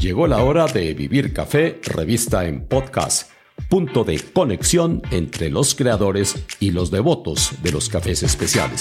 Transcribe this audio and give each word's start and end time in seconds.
Llegó 0.00 0.26
la 0.26 0.42
hora 0.42 0.64
de 0.64 0.94
Vivir 0.94 1.34
Café, 1.34 1.78
revista 1.84 2.46
en 2.46 2.64
podcast, 2.64 3.30
punto 3.68 4.02
de 4.02 4.18
conexión 4.18 5.02
entre 5.10 5.50
los 5.50 5.74
creadores 5.74 6.42
y 6.58 6.70
los 6.70 6.90
devotos 6.90 7.52
de 7.62 7.70
los 7.70 7.90
cafés 7.90 8.22
especiales. 8.22 8.80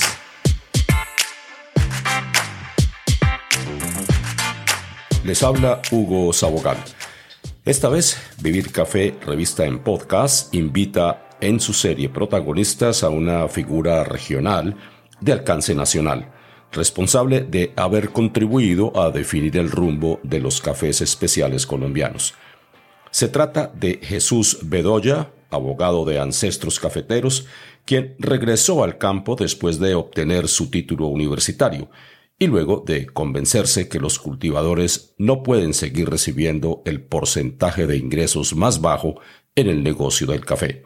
Les 5.25 5.43
habla 5.43 5.81
Hugo 5.91 6.31
Sabogal. 6.31 6.77
Esta 7.65 7.89
vez, 7.89 8.17
Vivir 8.41 8.71
Café, 8.71 9.13
revista 9.25 9.65
en 9.65 9.79
podcast, 9.79 10.55
invita 10.55 11.27
en 11.41 11.59
su 11.59 11.73
serie 11.73 12.07
protagonistas 12.07 13.03
a 13.03 13.09
una 13.09 13.49
figura 13.49 14.05
regional 14.05 14.77
de 15.19 15.33
alcance 15.33 15.75
nacional 15.75 16.38
responsable 16.71 17.41
de 17.41 17.73
haber 17.75 18.09
contribuido 18.09 18.99
a 18.99 19.11
definir 19.11 19.57
el 19.57 19.71
rumbo 19.71 20.19
de 20.23 20.39
los 20.39 20.61
cafés 20.61 21.01
especiales 21.01 21.65
colombianos. 21.65 22.33
Se 23.11 23.27
trata 23.27 23.71
de 23.73 23.99
Jesús 24.01 24.59
Bedoya, 24.63 25.31
abogado 25.49 26.05
de 26.05 26.19
ancestros 26.19 26.79
cafeteros, 26.79 27.47
quien 27.85 28.15
regresó 28.19 28.83
al 28.83 28.97
campo 28.97 29.35
después 29.35 29.79
de 29.79 29.95
obtener 29.95 30.47
su 30.47 30.69
título 30.69 31.07
universitario 31.07 31.89
y 32.37 32.47
luego 32.47 32.83
de 32.85 33.07
convencerse 33.07 33.89
que 33.89 33.99
los 33.99 34.19
cultivadores 34.19 35.13
no 35.17 35.43
pueden 35.43 35.73
seguir 35.73 36.09
recibiendo 36.09 36.81
el 36.85 37.01
porcentaje 37.01 37.87
de 37.87 37.97
ingresos 37.97 38.55
más 38.55 38.79
bajo 38.79 39.19
en 39.55 39.67
el 39.67 39.83
negocio 39.83 40.25
del 40.27 40.45
café. 40.45 40.83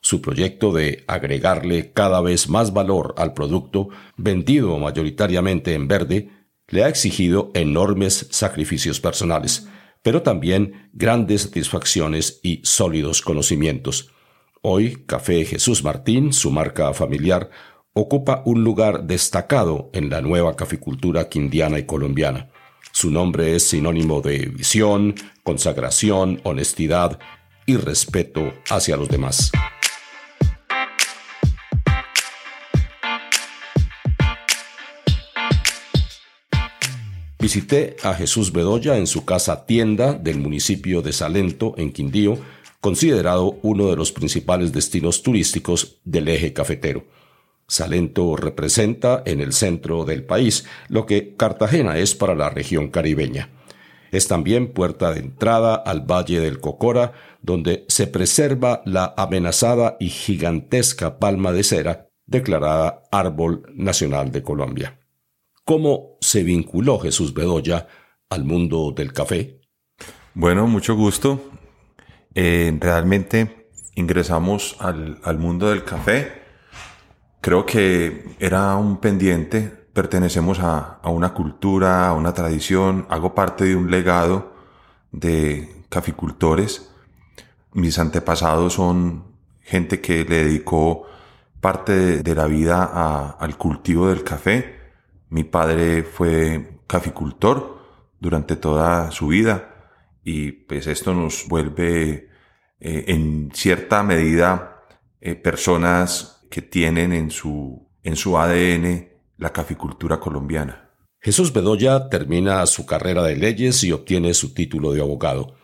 Su 0.00 0.22
proyecto 0.22 0.72
de 0.72 1.04
agregarle 1.08 1.92
cada 1.92 2.20
vez 2.20 2.48
más 2.48 2.72
valor 2.72 3.14
al 3.18 3.34
producto, 3.34 3.88
vendido 4.16 4.78
mayoritariamente 4.78 5.74
en 5.74 5.88
verde, 5.88 6.30
le 6.68 6.84
ha 6.84 6.88
exigido 6.88 7.50
enormes 7.54 8.28
sacrificios 8.30 9.00
personales, 9.00 9.68
pero 10.02 10.22
también 10.22 10.90
grandes 10.92 11.42
satisfacciones 11.42 12.40
y 12.42 12.60
sólidos 12.62 13.22
conocimientos. 13.22 14.10
Hoy, 14.62 15.04
Café 15.06 15.44
Jesús 15.44 15.82
Martín, 15.82 16.32
su 16.32 16.50
marca 16.50 16.92
familiar, 16.92 17.50
ocupa 17.92 18.42
un 18.44 18.62
lugar 18.62 19.04
destacado 19.04 19.90
en 19.92 20.10
la 20.10 20.20
nueva 20.20 20.54
caficultura 20.56 21.28
quindiana 21.28 21.78
y 21.78 21.86
colombiana. 21.86 22.50
Su 22.92 23.10
nombre 23.10 23.56
es 23.56 23.68
sinónimo 23.68 24.20
de 24.20 24.46
visión, 24.46 25.14
consagración, 25.42 26.40
honestidad 26.44 27.18
y 27.66 27.76
respeto 27.76 28.52
hacia 28.70 28.96
los 28.96 29.08
demás. 29.08 29.50
Visité 37.40 37.96
a 38.02 38.14
Jesús 38.14 38.52
Bedoya 38.52 38.98
en 38.98 39.06
su 39.06 39.24
casa 39.24 39.64
tienda 39.64 40.14
del 40.14 40.38
municipio 40.38 41.02
de 41.02 41.12
Salento, 41.12 41.72
en 41.76 41.92
Quindío, 41.92 42.36
considerado 42.80 43.58
uno 43.62 43.88
de 43.90 43.96
los 43.96 44.10
principales 44.10 44.72
destinos 44.72 45.22
turísticos 45.22 46.00
del 46.04 46.26
eje 46.26 46.52
cafetero. 46.52 47.04
Salento 47.68 48.34
representa 48.34 49.22
en 49.24 49.40
el 49.40 49.52
centro 49.52 50.04
del 50.04 50.24
país 50.24 50.64
lo 50.88 51.06
que 51.06 51.36
Cartagena 51.36 51.98
es 51.98 52.16
para 52.16 52.34
la 52.34 52.50
región 52.50 52.88
caribeña. 52.88 53.50
Es 54.10 54.26
también 54.26 54.72
puerta 54.72 55.12
de 55.12 55.20
entrada 55.20 55.76
al 55.76 56.00
Valle 56.10 56.40
del 56.40 56.58
Cocora, 56.58 57.12
donde 57.40 57.84
se 57.88 58.08
preserva 58.08 58.82
la 58.84 59.14
amenazada 59.16 59.96
y 60.00 60.08
gigantesca 60.08 61.18
palma 61.18 61.52
de 61.52 61.62
cera 61.62 62.08
declarada 62.26 63.04
Árbol 63.12 63.62
Nacional 63.74 64.32
de 64.32 64.42
Colombia. 64.42 64.98
¿Cómo 65.68 66.16
se 66.22 66.44
vinculó 66.44 66.98
Jesús 66.98 67.34
Bedoya 67.34 67.88
al 68.30 68.44
mundo 68.44 68.94
del 68.96 69.12
café? 69.12 69.60
Bueno, 70.32 70.66
mucho 70.66 70.96
gusto. 70.96 71.42
Eh, 72.34 72.74
realmente 72.80 73.68
ingresamos 73.94 74.78
al, 74.80 75.38
mundo 75.38 75.68
del 75.68 75.84
café. 75.84 76.40
Creo 77.42 77.66
que 77.66 78.34
era 78.38 78.76
un 78.76 78.96
pendiente. 78.96 79.68
Pertenecemos 79.92 80.58
a, 80.60 81.00
a 81.02 81.10
una 81.10 81.34
cultura, 81.34 82.08
a 82.08 82.14
una 82.14 82.32
tradición. 82.32 83.06
Hago 83.10 83.34
parte 83.34 83.66
de 83.66 83.76
un 83.76 83.90
legado 83.90 84.54
de 85.12 85.84
caficultores. 85.90 86.90
Mis 87.74 87.98
antepasados 87.98 88.72
son 88.72 89.34
gente 89.60 90.00
que 90.00 90.24
le 90.24 90.44
dedicó 90.44 91.02
parte 91.60 92.22
de, 92.22 92.34
la 92.34 92.46
vida 92.46 93.34
al 93.38 93.58
cultivo 93.58 94.08
del 94.08 94.24
café 94.24 94.77
mi 95.30 95.44
padre 95.44 96.02
fue 96.02 96.80
caficultor 96.86 97.78
durante 98.18 98.56
toda 98.56 99.10
su 99.10 99.28
vida 99.28 99.92
y 100.24 100.52
pues 100.52 100.86
esto 100.86 101.14
nos 101.14 101.46
vuelve 101.48 102.28
eh, 102.80 103.04
en 103.08 103.50
cierta 103.54 104.02
medida 104.02 104.82
eh, 105.20 105.34
personas 105.34 106.46
que 106.50 106.62
tienen 106.62 107.12
en 107.12 107.30
su, 107.30 107.88
en 108.02 108.16
su 108.16 108.38
ADN 108.38 109.08
la 109.36 109.52
caficultura 109.52 110.18
colombiana. 110.18 110.90
Jesús 111.20 111.52
Bedoya 111.52 112.08
termina 112.08 112.64
su 112.66 112.86
carrera 112.86 113.22
de 113.22 113.36
leyes 113.36 113.84
y 113.84 113.92
obtiene 113.92 114.34
su 114.34 114.54
título 114.54 114.92
de 114.92 115.00
abogado. 115.00 115.54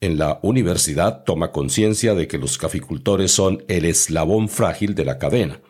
En 0.00 0.18
la 0.18 0.38
universidad 0.42 1.24
toma 1.24 1.50
conciencia 1.52 2.14
de 2.14 2.28
que 2.28 2.36
los 2.36 2.58
caficultores 2.58 3.30
son 3.30 3.64
el 3.68 3.84
eslabón 3.84 4.48
frágil 4.48 4.94
de 4.94 5.04
la 5.04 5.18
cadena 5.18 5.60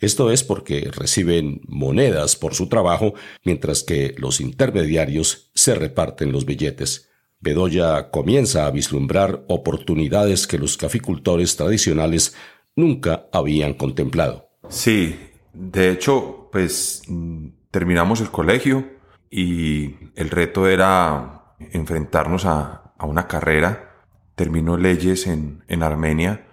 esto 0.00 0.30
es 0.30 0.44
porque 0.44 0.90
reciben 0.92 1.60
monedas 1.66 2.36
por 2.36 2.54
su 2.54 2.68
trabajo, 2.68 3.14
mientras 3.44 3.82
que 3.82 4.14
los 4.16 4.40
intermediarios 4.40 5.50
se 5.54 5.74
reparten 5.74 6.30
los 6.30 6.44
billetes. 6.44 7.10
Bedoya 7.40 8.10
comienza 8.10 8.66
a 8.66 8.70
vislumbrar 8.70 9.44
oportunidades 9.48 10.46
que 10.46 10.58
los 10.58 10.76
caficultores 10.76 11.56
tradicionales 11.56 12.36
nunca 12.76 13.28
habían 13.32 13.74
contemplado. 13.74 14.50
Sí, 14.68 15.16
de 15.52 15.90
hecho, 15.90 16.48
pues 16.52 17.02
terminamos 17.70 18.20
el 18.20 18.30
colegio 18.30 18.88
y 19.30 19.96
el 20.14 20.30
reto 20.30 20.68
era 20.68 21.56
enfrentarnos 21.72 22.44
a, 22.44 22.94
una 23.00 23.28
carrera. 23.28 24.04
Terminó 24.34 24.76
leyes 24.76 25.28
en 25.28 25.82
Armenia 25.82 26.47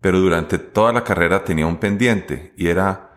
pero 0.00 0.20
durante 0.20 0.58
toda 0.58 0.92
la 0.92 1.04
carrera 1.04 1.44
tenía 1.44 1.66
un 1.66 1.76
pendiente 1.78 2.52
y 2.56 2.68
era 2.68 3.10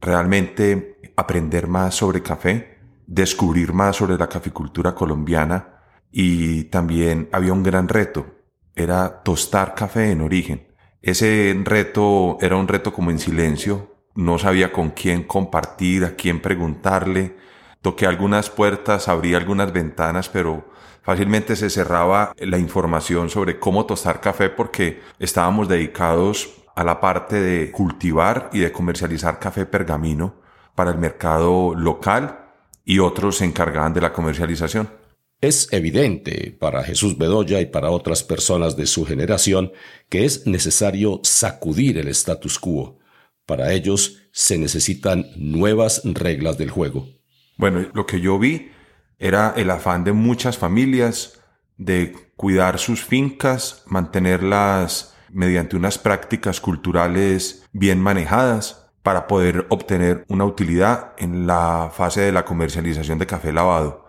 realmente 0.00 0.98
aprender 1.16 1.66
más 1.66 1.94
sobre 1.94 2.22
café, 2.22 2.78
descubrir 3.06 3.72
más 3.72 3.96
sobre 3.96 4.16
la 4.16 4.28
caficultura 4.28 4.94
colombiana 4.94 5.80
y 6.10 6.64
también 6.64 7.28
había 7.32 7.52
un 7.52 7.62
gran 7.62 7.88
reto, 7.88 8.26
era 8.74 9.22
tostar 9.22 9.74
café 9.74 10.10
en 10.10 10.22
origen. 10.22 10.68
Ese 11.02 11.54
reto 11.64 12.38
era 12.40 12.56
un 12.56 12.68
reto 12.68 12.92
como 12.92 13.10
en 13.10 13.18
silencio, 13.18 13.96
no 14.14 14.38
sabía 14.38 14.72
con 14.72 14.90
quién 14.90 15.24
compartir, 15.24 16.04
a 16.04 16.16
quién 16.16 16.40
preguntarle, 16.40 17.36
toqué 17.80 18.06
algunas 18.06 18.50
puertas, 18.50 19.08
abrí 19.08 19.34
algunas 19.34 19.72
ventanas, 19.72 20.28
pero 20.28 20.70
fácilmente 21.02 21.56
se 21.56 21.70
cerraba 21.70 22.34
la 22.38 22.58
información 22.58 23.30
sobre 23.30 23.58
cómo 23.58 23.86
tostar 23.86 24.20
café 24.20 24.48
porque 24.50 25.00
estábamos 25.18 25.68
dedicados 25.68 26.50
a 26.74 26.84
la 26.84 27.00
parte 27.00 27.40
de 27.40 27.70
cultivar 27.70 28.50
y 28.52 28.60
de 28.60 28.72
comercializar 28.72 29.38
café 29.38 29.66
pergamino 29.66 30.36
para 30.74 30.92
el 30.92 30.98
mercado 30.98 31.74
local 31.74 32.38
y 32.84 32.98
otros 32.98 33.36
se 33.36 33.44
encargaban 33.44 33.92
de 33.92 34.00
la 34.00 34.12
comercialización. 34.12 34.88
Es 35.40 35.72
evidente 35.72 36.56
para 36.58 36.82
Jesús 36.84 37.16
Bedoya 37.16 37.60
y 37.60 37.66
para 37.66 37.90
otras 37.90 38.22
personas 38.22 38.76
de 38.76 38.86
su 38.86 39.06
generación 39.06 39.72
que 40.08 40.24
es 40.24 40.46
necesario 40.46 41.20
sacudir 41.22 41.98
el 41.98 42.08
status 42.08 42.58
quo. 42.58 42.98
Para 43.46 43.72
ellos 43.72 44.18
se 44.32 44.58
necesitan 44.58 45.26
nuevas 45.36 46.02
reglas 46.04 46.58
del 46.58 46.70
juego. 46.70 47.08
Bueno, 47.56 47.86
lo 47.94 48.06
que 48.06 48.20
yo 48.20 48.38
vi 48.38 48.70
era 49.20 49.52
el 49.56 49.70
afán 49.70 50.02
de 50.02 50.12
muchas 50.12 50.58
familias 50.58 51.40
de 51.76 52.16
cuidar 52.36 52.78
sus 52.78 53.04
fincas, 53.04 53.84
mantenerlas 53.86 55.14
mediante 55.30 55.76
unas 55.76 55.98
prácticas 55.98 56.60
culturales 56.60 57.64
bien 57.72 58.00
manejadas 58.00 58.90
para 59.02 59.26
poder 59.26 59.66
obtener 59.68 60.24
una 60.28 60.44
utilidad 60.44 61.12
en 61.18 61.46
la 61.46 61.90
fase 61.94 62.22
de 62.22 62.32
la 62.32 62.44
comercialización 62.44 63.18
de 63.18 63.26
café 63.26 63.52
lavado. 63.52 64.06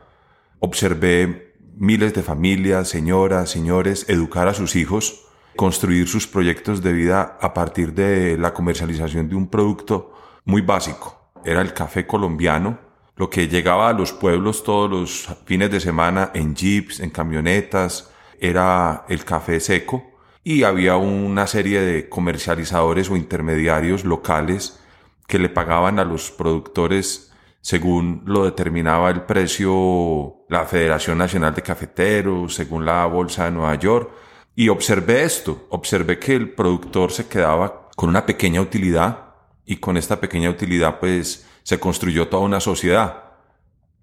Observé 0.59 1.55
miles 1.75 2.13
de 2.13 2.23
familias, 2.23 2.87
señoras, 2.87 3.49
señores, 3.49 4.05
educar 4.09 4.47
a 4.47 4.53
sus 4.53 4.75
hijos, 4.75 5.25
construir 5.57 6.07
sus 6.07 6.25
proyectos 6.25 6.81
de 6.81 6.93
vida 6.93 7.37
a 7.41 7.53
partir 7.53 7.93
de 7.93 8.37
la 8.37 8.53
comercialización 8.53 9.27
de 9.27 9.35
un 9.35 9.47
producto 9.47 10.13
muy 10.45 10.61
básico. 10.61 11.31
Era 11.43 11.61
el 11.61 11.73
café 11.73 12.07
colombiano, 12.07 12.90
lo 13.15 13.29
que 13.29 13.47
llegaba 13.47 13.89
a 13.89 13.93
los 13.93 14.13
pueblos 14.13 14.63
todos 14.63 14.89
los 14.89 15.27
fines 15.45 15.71
de 15.71 15.79
semana 15.79 16.31
en 16.33 16.55
jeeps, 16.55 16.99
en 16.99 17.09
camionetas, 17.09 18.11
era 18.39 19.05
el 19.07 19.23
café 19.23 19.59
seco 19.59 20.03
y 20.43 20.63
había 20.63 20.97
una 20.97 21.45
serie 21.45 21.81
de 21.81 22.09
comercializadores 22.09 23.09
o 23.09 23.15
intermediarios 23.15 24.03
locales 24.05 24.79
que 25.27 25.39
le 25.39 25.49
pagaban 25.49 25.99
a 25.99 26.05
los 26.05 26.31
productores 26.31 27.31
según 27.61 28.23
lo 28.25 28.43
determinaba 28.43 29.11
el 29.11 29.21
precio 29.21 30.45
la 30.49 30.65
Federación 30.65 31.19
Nacional 31.19 31.53
de 31.53 31.61
Cafeteros, 31.61 32.55
según 32.55 32.85
la 32.85 33.05
Bolsa 33.05 33.45
de 33.45 33.51
Nueva 33.51 33.75
York, 33.75 34.11
y 34.55 34.67
observé 34.67 35.23
esto, 35.23 35.67
observé 35.69 36.19
que 36.19 36.35
el 36.35 36.53
productor 36.53 37.11
se 37.11 37.27
quedaba 37.27 37.89
con 37.95 38.09
una 38.09 38.25
pequeña 38.25 38.61
utilidad 38.61 39.35
y 39.65 39.77
con 39.77 39.95
esta 39.95 40.19
pequeña 40.19 40.49
utilidad 40.49 40.99
pues 40.99 41.47
se 41.63 41.79
construyó 41.79 42.27
toda 42.27 42.43
una 42.43 42.59
sociedad. 42.59 43.23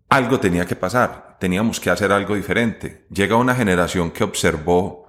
Algo 0.08 0.40
tenía 0.40 0.66
que 0.66 0.76
pasar, 0.76 1.36
teníamos 1.38 1.80
que 1.80 1.90
hacer 1.90 2.12
algo 2.12 2.34
diferente. 2.34 3.06
Llega 3.10 3.36
una 3.36 3.54
generación 3.54 4.10
que 4.10 4.24
observó 4.24 5.06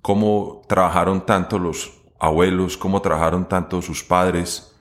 cómo 0.00 0.62
trabajaron 0.68 1.24
tanto 1.24 1.58
los 1.58 1.92
abuelos, 2.18 2.76
cómo 2.76 3.00
trabajaron 3.02 3.48
tanto 3.48 3.82
sus 3.82 4.02
padres, 4.02 4.74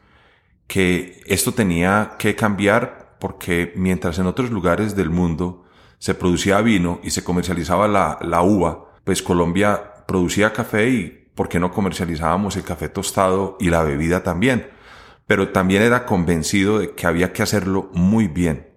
que 0.67 1.21
esto 1.25 1.53
tenía 1.53 2.13
que 2.17 2.35
cambiar 2.35 3.17
porque 3.19 3.71
mientras 3.75 4.17
en 4.19 4.25
otros 4.25 4.49
lugares 4.49 4.95
del 4.95 5.09
mundo 5.09 5.65
se 5.99 6.15
producía 6.15 6.59
vino 6.61 6.99
y 7.03 7.11
se 7.11 7.23
comercializaba 7.23 7.87
la, 7.87 8.17
la 8.21 8.41
uva, 8.41 8.85
pues 9.03 9.21
Colombia 9.21 10.03
producía 10.07 10.53
café 10.53 10.89
y 10.89 11.29
por 11.35 11.47
qué 11.47 11.59
no 11.59 11.71
comercializábamos 11.71 12.55
el 12.55 12.63
café 12.63 12.89
tostado 12.89 13.57
y 13.59 13.69
la 13.69 13.83
bebida 13.83 14.23
también. 14.23 14.69
Pero 15.27 15.49
también 15.49 15.81
era 15.81 16.05
convencido 16.05 16.79
de 16.79 16.91
que 16.93 17.07
había 17.07 17.33
que 17.33 17.43
hacerlo 17.43 17.89
muy 17.93 18.27
bien. 18.27 18.69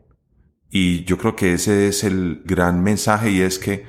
Y 0.71 1.05
yo 1.05 1.19
creo 1.19 1.37
que 1.37 1.53
ese 1.53 1.89
es 1.89 2.05
el 2.05 2.43
gran 2.45 2.83
mensaje 2.83 3.31
y 3.31 3.41
es 3.41 3.59
que 3.59 3.87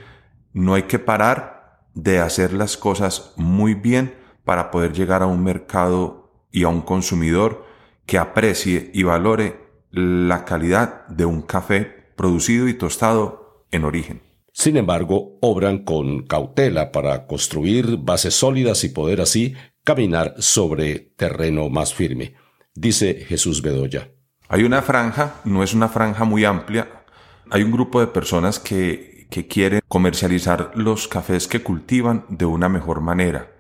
no 0.54 0.74
hay 0.74 0.84
que 0.84 1.00
parar 1.00 1.82
de 1.94 2.20
hacer 2.20 2.54
las 2.54 2.78
cosas 2.78 3.34
muy 3.38 3.74
bien 3.74 4.16
para 4.44 4.70
poder 4.72 4.94
llegar 4.94 5.24
a 5.24 5.28
un 5.28 5.44
mercado 5.44 6.48
y 6.52 6.64
a 6.64 6.68
un 6.68 6.82
consumidor 6.82 7.66
que 8.06 8.18
aprecie 8.18 8.92
y 8.94 9.04
valore 9.04 9.60
la 9.92 10.46
calidad 10.46 11.08
de 11.08 11.26
un 11.26 11.42
café 11.42 12.12
producido 12.16 12.68
y 12.68 12.74
tostado 12.74 13.66
en 13.72 13.86
origen. 13.86 14.22
Sin 14.52 14.78
embargo, 14.78 15.38
obran 15.42 15.80
con 15.80 16.24
cautela 16.28 16.92
para 16.92 17.28
construir 17.28 17.98
bases 17.98 18.36
sólidas 18.36 18.84
y 18.84 18.90
poder 18.90 19.20
así 19.20 19.54
caminar 19.84 20.36
sobre 20.40 21.00
terreno 21.00 21.70
más 21.70 21.94
firme, 21.94 22.36
dice 22.76 23.26
Jesús 23.28 23.62
Bedoya. 23.62 24.12
Hay 24.48 24.64
una 24.64 24.82
franja, 24.84 25.42
no 25.44 25.64
es 25.64 25.74
una 25.74 25.90
franja 25.90 26.24
muy 26.24 26.46
amplia, 26.46 27.06
hay 27.50 27.64
un 27.64 27.72
grupo 27.72 28.00
de 28.00 28.08
personas 28.08 28.60
que, 28.60 29.28
que 29.32 29.48
quieren 29.48 29.82
comercializar 29.88 30.72
los 30.76 31.08
cafés 31.08 31.48
que 31.48 31.64
cultivan 31.64 32.26
de 32.30 32.46
una 32.46 32.70
mejor 32.70 33.02
manera. 33.02 33.52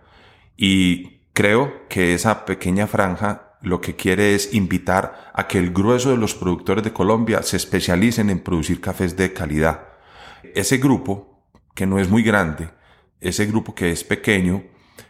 Y 0.55 1.21
creo 1.33 1.87
que 1.89 2.13
esa 2.13 2.45
pequeña 2.45 2.85
franja 2.85 3.57
lo 3.61 3.81
que 3.81 3.95
quiere 3.95 4.35
es 4.35 4.53
invitar 4.53 5.31
a 5.33 5.47
que 5.47 5.57
el 5.57 5.71
grueso 5.71 6.11
de 6.11 6.17
los 6.17 6.35
productores 6.35 6.83
de 6.83 6.93
Colombia 6.93 7.41
se 7.41 7.57
especialicen 7.57 8.29
en 8.29 8.43
producir 8.43 8.79
cafés 8.79 9.17
de 9.17 9.33
calidad 9.33 9.95
ese 10.55 10.77
grupo, 10.77 11.43
que 11.73 11.85
no 11.85 11.99
es 11.99 12.09
muy 12.09 12.23
grande, 12.23 12.69
ese 13.19 13.45
grupo 13.45 13.75
que 13.75 13.91
es 13.91 14.03
pequeño, 14.03 14.63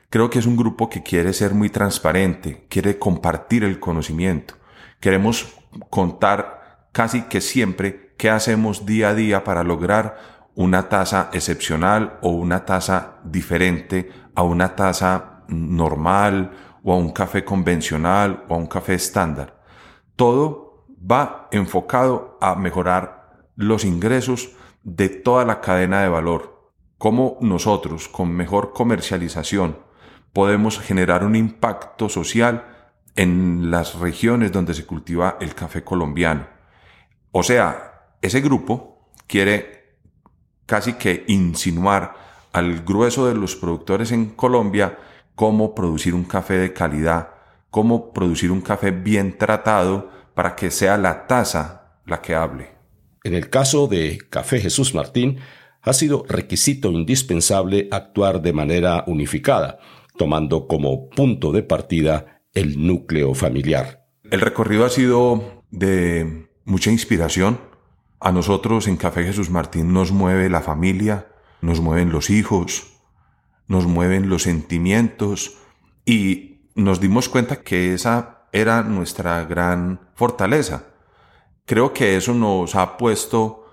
creo 0.10 0.30
que 0.30 0.40
es 0.40 0.46
un 0.46 0.56
grupo 0.56 0.90
que 0.90 1.04
quiere 1.04 1.34
ser 1.34 1.54
muy 1.54 1.70
transparente, 1.70 2.66
quiere 2.70 2.98
compartir 3.00 3.64
el 3.64 3.80
conocimiento. 3.80 4.56
Queremos 5.00 5.54
contar 5.90 6.88
casi 6.92 7.24
que 7.24 7.42
siempre 7.42 8.14
qué 8.18 8.30
hacemos 8.30 8.86
día 8.86 9.10
a 9.10 9.16
día 9.16 9.44
para 9.44 9.64
lograr 9.64 10.18
una 10.56 10.88
tasa 10.88 11.30
excepcional 11.34 12.18
o 12.22 12.30
una 12.30 12.66
tasa 12.66 13.18
diferente 13.24 14.10
a 14.36 14.44
una 14.44 14.76
tasa 14.76 15.44
normal 15.48 16.52
o 16.84 16.94
a 16.94 16.98
un 16.98 17.12
café 17.12 17.44
convencional 17.44 18.46
o 18.48 18.56
a 18.56 18.58
un 18.58 18.68
café 18.68 18.94
estándar. 18.94 19.62
Todo 20.16 20.86
va 21.00 21.50
enfocado 21.52 22.38
a 22.42 22.56
mejorar 22.56 23.50
los 23.56 23.84
ingresos 23.84 24.52
de 24.84 25.10
toda 25.10 25.46
la 25.46 25.62
cadena 25.62 26.02
de 26.02 26.10
valor. 26.10 26.55
Cómo 27.06 27.38
nosotros, 27.40 28.07
con 28.07 28.31
mejor 28.31 28.74
comercialización, 28.74 29.78
podemos 30.34 30.80
generar 30.80 31.24
un 31.24 31.36
impacto 31.36 32.10
social 32.10 32.90
en 33.16 33.69
las 33.69 34.00
regiones 34.00 34.52
donde 34.52 34.74
se 34.74 34.88
cultiva 34.88 35.38
el 35.40 35.54
café 35.54 35.84
colombiano. 35.84 36.48
O 37.31 37.44
sea, 37.44 38.07
ese 38.24 38.42
grupo 38.42 39.12
quiere 39.28 40.00
casi 40.66 40.94
que 40.94 41.25
insinuar 41.28 42.16
al 42.54 42.81
grueso 42.81 43.28
de 43.28 43.36
los 43.36 43.56
productores 43.56 44.12
en 44.12 44.31
Colombia 44.31 44.98
cómo 45.36 45.75
producir 45.75 46.16
un 46.16 46.24
café 46.24 46.56
de 46.56 46.74
calidad, 46.74 47.36
cómo 47.69 48.13
producir 48.13 48.51
un 48.51 48.62
café 48.62 48.90
bien 48.90 49.38
tratado 49.38 50.10
para 50.34 50.56
que 50.56 50.72
sea 50.72 50.98
la 50.98 51.28
taza 51.28 52.00
la 52.08 52.19
que 52.19 52.34
hable. 52.34 52.74
En 53.24 53.36
el 53.36 53.51
caso 53.51 53.86
de 53.86 54.18
Café 54.31 54.60
Jesús 54.60 54.96
Martín, 54.96 55.40
ha 55.86 55.94
sido 55.94 56.26
requisito 56.28 56.92
indispensable 56.92 57.88
actuar 57.92 58.42
de 58.42 58.54
manera 58.54 59.04
unificada, 59.08 59.80
tomando 60.18 60.68
como 60.68 61.10
punto 61.10 61.52
de 61.52 61.64
partida 61.64 62.42
el 62.54 62.86
núcleo 62.86 63.34
familiar. 63.34 64.08
El 64.30 64.42
recorrido 64.42 64.86
ha 64.86 64.90
sido 64.90 65.64
de 65.72 66.50
mucha 66.66 66.92
inspiración. 66.92 67.60
A 68.20 68.32
nosotros 68.32 68.88
en 68.88 68.98
Café 68.98 69.24
Jesús 69.24 69.50
Martín 69.50 69.94
nos 69.94 70.12
mueve 70.12 70.50
la 70.50 70.62
familia, 70.62 71.28
nos 71.62 71.80
mueven 71.80 72.12
los 72.12 72.30
hijos, 72.30 72.98
nos 73.68 73.86
mueven 73.86 74.30
los 74.30 74.44
sentimientos 74.44 75.58
y 76.06 76.62
nos 76.76 77.00
dimos 77.00 77.30
cuenta 77.30 77.62
que 77.62 77.94
esa 77.94 78.48
era 78.52 78.84
nuestra 78.84 79.44
gran 79.46 80.10
fortaleza 80.16 80.96
Creo 81.66 81.94
que 81.94 82.16
eso 82.16 82.34
nos 82.36 82.76
ha 82.76 82.96
puesto 82.96 83.64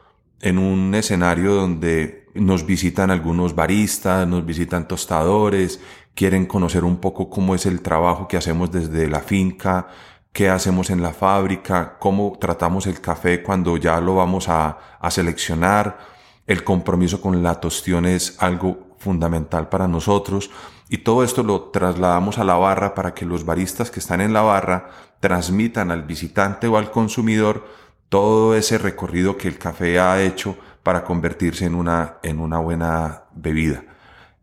en 0.42 0.58
un 0.58 0.94
escenario 0.94 1.54
donde 1.54 2.26
nos 2.34 2.66
visitan 2.66 3.10
algunos 3.10 3.54
baristas, 3.54 4.26
nos 4.26 4.44
visitan 4.44 4.88
tostadores, 4.88 5.80
quieren 6.14 6.46
conocer 6.46 6.84
un 6.84 6.96
poco 6.98 7.30
cómo 7.30 7.54
es 7.54 7.64
el 7.64 7.80
trabajo 7.80 8.28
que 8.28 8.36
hacemos 8.36 8.70
desde 8.70 9.08
la 9.08 9.20
finca, 9.20 9.88
qué 10.32 10.50
hacemos 10.50 10.90
en 10.90 11.00
la 11.00 11.12
fábrica, 11.12 11.96
cómo 11.98 12.36
tratamos 12.40 12.86
el 12.86 13.00
café 13.00 13.42
cuando 13.42 13.76
ya 13.76 14.00
lo 14.00 14.16
vamos 14.16 14.48
a, 14.48 14.78
a 15.00 15.10
seleccionar. 15.10 15.98
El 16.46 16.64
compromiso 16.64 17.20
con 17.20 17.42
la 17.42 17.60
tostión 17.60 18.04
es 18.04 18.36
algo 18.42 18.96
fundamental 18.98 19.68
para 19.68 19.86
nosotros 19.86 20.50
y 20.88 20.98
todo 20.98 21.22
esto 21.22 21.42
lo 21.42 21.70
trasladamos 21.70 22.38
a 22.38 22.44
la 22.44 22.54
barra 22.54 22.94
para 22.94 23.14
que 23.14 23.24
los 23.24 23.44
baristas 23.44 23.90
que 23.90 24.00
están 24.00 24.20
en 24.20 24.32
la 24.32 24.42
barra 24.42 24.90
transmitan 25.20 25.90
al 25.90 26.02
visitante 26.02 26.66
o 26.66 26.76
al 26.76 26.90
consumidor 26.90 27.64
todo 28.12 28.54
ese 28.54 28.76
recorrido 28.76 29.38
que 29.38 29.49
el 29.49 29.57
café 29.57 29.99
ha 29.99 30.23
hecho 30.23 30.59
para 30.83 31.02
convertirse 31.02 31.64
en 31.64 31.75
una, 31.75 32.19
en 32.23 32.40
una 32.40 32.59
buena 32.59 33.23
bebida. 33.35 33.87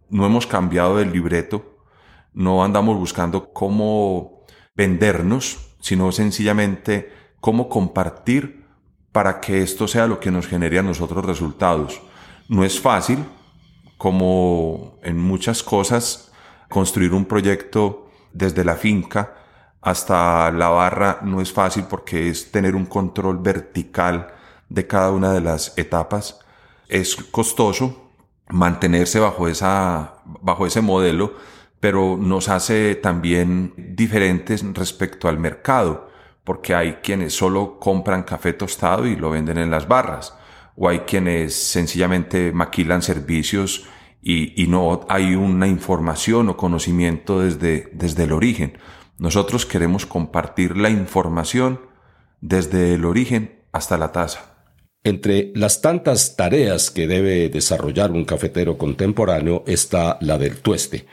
No 0.10 0.26
hemos 0.26 0.48
cambiado 0.48 1.00
el 1.00 1.12
libreto, 1.12 1.78
no 2.34 2.64
andamos 2.64 2.98
buscando 2.98 3.54
cómo 3.54 4.44
vendernos, 4.76 5.76
sino 5.82 6.12
sencillamente 6.12 7.14
cómo 7.40 7.70
compartir 7.70 8.66
para 9.12 9.40
que 9.40 9.62
esto 9.62 9.88
sea 9.88 10.08
lo 10.08 10.20
que 10.20 10.32
nos 10.32 10.48
genere 10.48 10.80
a 10.80 10.84
nosotros 10.84 11.24
resultados. 11.24 12.02
No 12.48 12.64
es 12.64 12.80
fácil, 12.80 13.24
como 14.00 14.98
en 15.04 15.20
muchas 15.20 15.62
cosas, 15.62 16.32
construir 16.70 17.14
un 17.14 17.26
proyecto 17.26 18.10
desde 18.34 18.66
la 18.66 18.78
finca 18.78 19.36
hasta 19.82 20.52
la 20.52 20.70
barra 20.70 21.20
no 21.24 21.42
es 21.42 21.54
fácil 21.54 21.86
porque 21.90 22.30
es 22.30 22.52
tener 22.52 22.76
un 22.76 22.86
control 22.86 23.40
vertical 23.40 24.34
de 24.68 24.88
cada 24.88 25.12
una 25.12 25.32
de 25.34 25.42
las 25.42 25.78
etapas. 25.78 26.40
Es 26.88 27.16
costoso 27.16 28.10
mantenerse 28.50 29.20
bajo, 29.20 29.48
esa, 29.48 30.16
bajo 30.26 30.66
ese 30.66 30.82
modelo, 30.82 31.34
pero 31.80 32.18
nos 32.18 32.50
hace 32.50 32.96
también 32.96 33.74
diferentes 33.78 34.64
respecto 34.74 35.28
al 35.28 35.40
mercado, 35.40 36.10
porque 36.44 36.76
hay 36.76 36.94
quienes 36.96 37.34
solo 37.34 37.80
compran 37.80 38.24
café 38.24 38.54
tostado 38.54 39.06
y 39.06 39.16
lo 39.16 39.30
venden 39.30 39.58
en 39.60 39.72
las 39.72 39.88
barras, 39.88 40.36
o 40.76 40.90
hay 40.90 41.00
quienes 41.02 41.54
sencillamente 41.54 42.52
maquilan 42.52 43.02
servicios 43.02 43.88
y, 44.22 44.62
y 44.62 44.68
no 44.68 45.06
hay 45.08 45.36
una 45.36 45.68
información 45.68 46.50
o 46.50 46.58
conocimiento 46.58 47.40
desde, 47.40 47.90
desde 47.94 48.24
el 48.24 48.34
origen. 48.34 48.78
Nosotros 49.20 49.66
queremos 49.66 50.06
compartir 50.06 50.78
la 50.78 50.90
información 50.90 51.82
desde 52.40 52.94
el 52.94 53.04
origen 53.04 53.66
hasta 53.74 53.98
la 53.98 54.14
taza. 54.14 54.66
Entre 55.04 55.52
las 55.56 55.82
tantas 55.82 56.38
tareas 56.38 56.90
que 56.90 57.06
debe 57.06 57.50
desarrollar 57.50 58.12
un 58.12 58.24
cafetero 58.24 58.78
contemporáneo 58.78 59.64
está 59.68 60.18
la 60.22 60.38
del 60.38 60.62
tueste. 60.62 61.06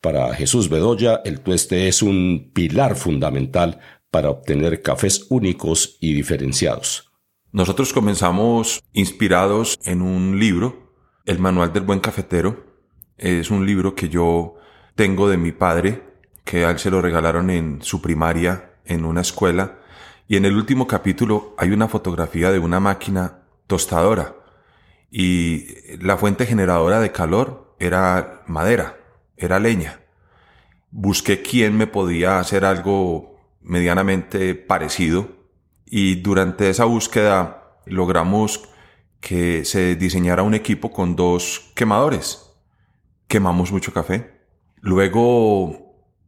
Para 0.00 0.34
Jesús 0.34 0.68
Bedoya, 0.68 1.22
el 1.24 1.40
tueste 1.40 1.86
es 1.86 2.02
un 2.02 2.50
pilar 2.52 2.96
fundamental 2.96 3.78
para 4.10 4.30
obtener 4.30 4.82
cafés 4.82 5.26
únicos 5.30 5.98
y 6.00 6.14
diferenciados. 6.14 7.12
Nosotros 7.52 7.92
comenzamos 7.92 8.82
inspirados 8.92 9.78
en 9.84 10.02
un 10.02 10.40
libro, 10.40 10.94
El 11.26 11.38
Manual 11.38 11.72
del 11.72 11.84
Buen 11.84 12.00
Cafetero. 12.00 12.66
Es 13.18 13.50
un 13.52 13.66
libro 13.66 13.94
que 13.94 14.08
yo 14.08 14.56
tengo 14.96 15.28
de 15.28 15.36
mi 15.36 15.52
padre, 15.52 16.11
que 16.44 16.64
a 16.64 16.70
él 16.70 16.78
se 16.78 16.90
lo 16.90 17.00
regalaron 17.00 17.50
en 17.50 17.82
su 17.82 18.02
primaria, 18.02 18.72
en 18.84 19.04
una 19.04 19.20
escuela, 19.20 19.78
y 20.28 20.36
en 20.36 20.44
el 20.44 20.56
último 20.56 20.86
capítulo 20.86 21.54
hay 21.58 21.70
una 21.70 21.88
fotografía 21.88 22.50
de 22.50 22.58
una 22.58 22.80
máquina 22.80 23.42
tostadora. 23.66 24.36
y 25.14 25.66
la 25.98 26.16
fuente 26.16 26.46
generadora 26.46 26.98
de 26.98 27.12
calor 27.12 27.76
era 27.78 28.44
madera, 28.46 28.96
era 29.36 29.58
leña. 29.58 30.00
Busqué 30.90 31.42
quién 31.42 31.76
me 31.76 31.86
podía 31.86 32.38
hacer 32.38 32.64
algo 32.64 33.36
medianamente 33.60 34.54
parecido 34.54 35.28
y 35.84 36.16
durante 36.16 36.70
esa 36.70 36.86
búsqueda 36.86 37.78
logramos 37.84 38.68
que 39.20 39.64
se 39.64 39.96
diseñara 39.96 40.42
un 40.42 40.54
equipo 40.54 40.90
con 40.90 41.16
dos 41.16 41.72
quemadores. 41.74 42.50
Quemamos 43.28 43.70
mucho 43.72 43.92
café. 43.92 44.40
Luego 44.80 45.81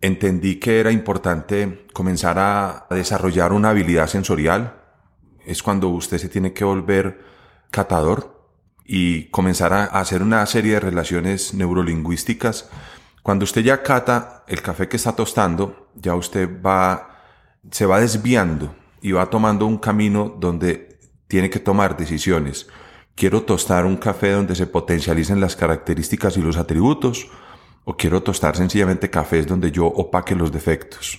entendí 0.07 0.57
que 0.57 0.81
era 0.81 0.91
importante 0.91 1.87
comenzar 1.93 2.39
a 2.39 2.87
desarrollar 2.91 3.53
una 3.53 3.71
habilidad 3.71 4.07
sensorial. 4.07 4.83
Es 5.47 5.63
cuando 5.63 5.89
usted 5.89 6.19
se 6.19 6.29
tiene 6.29 6.53
que 6.53 6.65
volver 6.65 7.25
catador 7.71 8.49
y 8.85 9.25
comenzar 9.31 9.73
a 9.73 9.85
hacer 9.85 10.23
una 10.23 10.45
serie 10.47 10.75
de 10.75 10.81
relaciones 10.81 11.55
neurolingüísticas. 11.55 12.69
Cuando 13.23 13.45
usted 13.45 13.63
ya 13.63 13.83
cata 13.83 14.45
el 14.47 14.61
café 14.61 14.89
que 14.89 14.97
está 14.97 15.17
tostando, 15.17 15.91
ya 15.95 16.15
usted 16.15 16.49
va, 16.61 17.21
se 17.71 17.87
va 17.87 18.01
desviando 18.01 18.75
y 19.01 19.13
va 19.13 19.31
tomando 19.31 19.67
un 19.67 19.79
camino 19.79 20.35
donde 20.39 20.99
tiene 21.29 21.49
que 21.49 21.61
tomar 21.61 21.97
decisiones 21.97 22.67
quiero 23.15 23.43
tostar 23.43 23.87
un 23.87 23.97
café 23.97 24.33
donde 24.33 24.55
se 24.55 24.67
potencialicen 24.67 25.41
las 25.41 25.57
características 25.57 26.37
y 26.37 26.43
los 26.43 26.57
atributos, 26.57 27.29
o 27.85 27.97
quiero 27.97 28.23
tostar 28.23 28.57
sencillamente 28.57 29.11
cafés 29.11 29.47
donde 29.47 29.71
yo 29.71 29.87
opaque 29.87 30.35
los 30.35 30.51
defectos. 30.51 31.19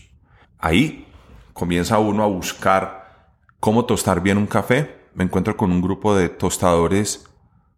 Ahí 0.57 1.07
comienza 1.53 1.99
uno 1.99 2.23
a 2.23 2.27
buscar 2.27 3.33
cómo 3.59 3.85
tostar 3.85 4.21
bien 4.21 4.37
un 4.37 4.47
café. 4.47 5.05
Me 5.13 5.23
encuentro 5.23 5.55
con 5.55 5.71
un 5.71 5.81
grupo 5.81 6.15
de 6.15 6.29
tostadores 6.29 7.25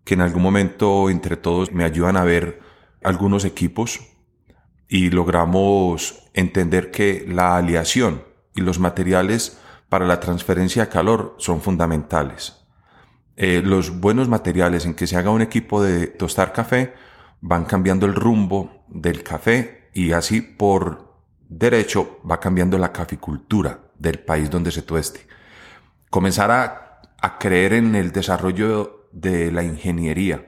que 0.03 0.13
en 0.13 0.22
algún 0.22 0.41
momento 0.41 1.10
entre 1.10 1.36
todos 1.36 1.72
me 1.72 1.84
ayudan 1.84 2.17
a 2.17 2.24
ver 2.24 2.62
algunos 3.03 3.46
equipos 3.46 4.00
y 4.88 5.10
logramos 5.10 6.24
entender 6.34 6.91
que 6.91 7.25
la 7.27 7.58
aleación 7.58 8.24
y 8.56 8.62
los 8.62 8.79
materiales 8.79 9.60
para 9.89 10.06
la 10.06 10.20
transferencia 10.20 10.86
de 10.86 10.89
calor 10.89 11.36
son 11.38 11.62
fundamentales. 11.62 12.65
Eh, 13.36 13.62
los 13.63 14.00
buenos 14.00 14.29
materiales 14.29 14.86
en 14.86 14.96
que 14.96 15.08
se 15.08 15.17
haga 15.17 15.29
un 15.29 15.41
equipo 15.41 15.84
de 15.84 16.08
tostar 16.08 16.53
café 16.53 16.94
van 17.41 17.65
cambiando 17.65 18.06
el 18.06 18.15
rumbo 18.15 18.86
del 18.88 19.24
café 19.24 19.89
y 19.94 20.12
así 20.12 20.41
por 20.41 21.15
derecho 21.50 22.20
va 22.29 22.39
cambiando 22.39 22.77
la 22.77 22.91
caficultura 22.91 23.79
del 23.98 24.20
país 24.20 24.50
donde 24.50 24.72
se 24.72 24.82
tueste. 24.82 25.27
Comenzar 26.10 26.51
a, 26.51 27.01
a 27.22 27.38
creer 27.38 27.74
en 27.74 27.96
el 27.96 28.12
desarrollo 28.12 29.10
de 29.12 29.51
la 29.51 29.63
ingeniería, 29.63 30.46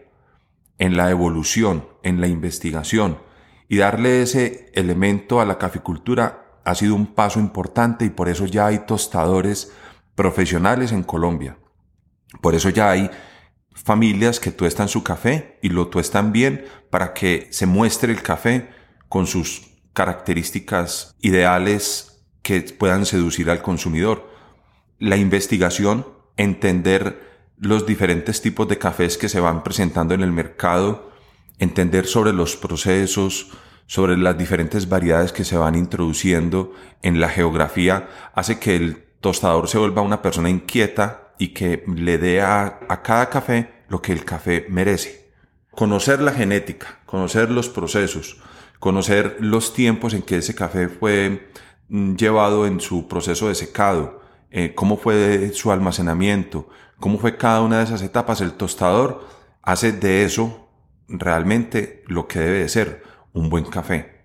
en 0.77 0.95
la 0.97 1.09
evolución, 1.09 1.87
en 2.03 2.21
la 2.21 2.27
investigación 2.27 3.19
y 3.67 3.77
darle 3.77 4.21
ese 4.21 4.71
elemento 4.73 5.39
a 5.39 5.45
la 5.45 5.57
caficultura 5.57 6.59
ha 6.63 6.75
sido 6.75 6.95
un 6.95 7.07
paso 7.13 7.39
importante 7.39 8.05
y 8.05 8.09
por 8.09 8.29
eso 8.29 8.45
ya 8.45 8.67
hay 8.67 8.79
tostadores 8.79 9.71
profesionales 10.15 10.91
en 10.91 11.03
Colombia. 11.03 11.57
Por 12.41 12.55
eso 12.55 12.69
ya 12.69 12.91
hay 12.91 13.09
familias 13.83 14.39
que 14.39 14.51
tuestan 14.51 14.87
su 14.87 15.03
café 15.03 15.57
y 15.61 15.69
lo 15.69 15.87
tuestan 15.87 16.31
bien 16.31 16.65
para 16.89 17.13
que 17.13 17.47
se 17.51 17.65
muestre 17.65 18.11
el 18.11 18.21
café 18.21 18.69
con 19.07 19.25
sus 19.25 19.69
características 19.93 21.15
ideales 21.21 22.23
que 22.41 22.61
puedan 22.61 23.05
seducir 23.05 23.49
al 23.49 23.61
consumidor. 23.61 24.29
La 24.99 25.17
investigación, 25.17 26.05
entender 26.37 27.27
los 27.57 27.85
diferentes 27.85 28.41
tipos 28.41 28.67
de 28.67 28.77
cafés 28.77 29.17
que 29.17 29.29
se 29.29 29.39
van 29.39 29.63
presentando 29.63 30.13
en 30.13 30.21
el 30.21 30.31
mercado, 30.31 31.11
entender 31.57 32.05
sobre 32.05 32.33
los 32.33 32.55
procesos, 32.55 33.51
sobre 33.87 34.17
las 34.17 34.37
diferentes 34.37 34.87
variedades 34.87 35.31
que 35.31 35.43
se 35.43 35.57
van 35.57 35.75
introduciendo 35.75 36.73
en 37.01 37.19
la 37.19 37.29
geografía, 37.29 38.07
hace 38.35 38.59
que 38.59 38.75
el 38.75 39.03
tostador 39.19 39.67
se 39.67 39.77
vuelva 39.77 40.01
una 40.01 40.21
persona 40.21 40.49
inquieta 40.49 41.28
y 41.39 41.47
que 41.47 41.83
le 41.87 42.19
dé 42.19 42.41
a, 42.41 42.79
cada 43.01 43.29
café 43.29 43.71
lo 43.87 44.01
que 44.03 44.11
el 44.11 44.25
café 44.25 44.67
merece. 44.69 45.31
Conocer 45.71 46.21
la 46.21 46.33
genética, 46.33 46.99
conocer 47.05 47.49
los 47.49 47.69
procesos, 47.69 48.39
conocer 48.77 49.37
los 49.39 49.73
tiempos 49.73 50.13
en 50.13 50.21
que 50.21 50.37
ese 50.37 50.53
café 50.53 50.89
fue 50.89 51.49
mm, 51.87 52.15
llevado 52.15 52.67
en 52.67 52.81
su 52.81 53.07
proceso 53.07 53.47
de 53.47 53.55
secado, 53.55 54.21
eh, 54.51 54.73
cómo 54.75 54.97
fue 54.97 55.51
su 55.53 55.71
almacenamiento, 55.71 56.69
cómo 56.99 57.17
fue 57.17 57.37
cada 57.37 57.61
una 57.61 57.77
de 57.77 57.85
esas 57.85 58.01
etapas. 58.01 58.41
El 58.41 58.53
tostador 58.53 59.25
hace 59.61 59.93
de 59.93 60.25
eso 60.25 60.67
realmente 61.07 62.03
lo 62.07 62.27
que 62.27 62.39
debe 62.39 62.59
de 62.59 62.69
ser 62.69 63.03
un 63.31 63.49
buen 63.49 63.63
café. 63.63 64.18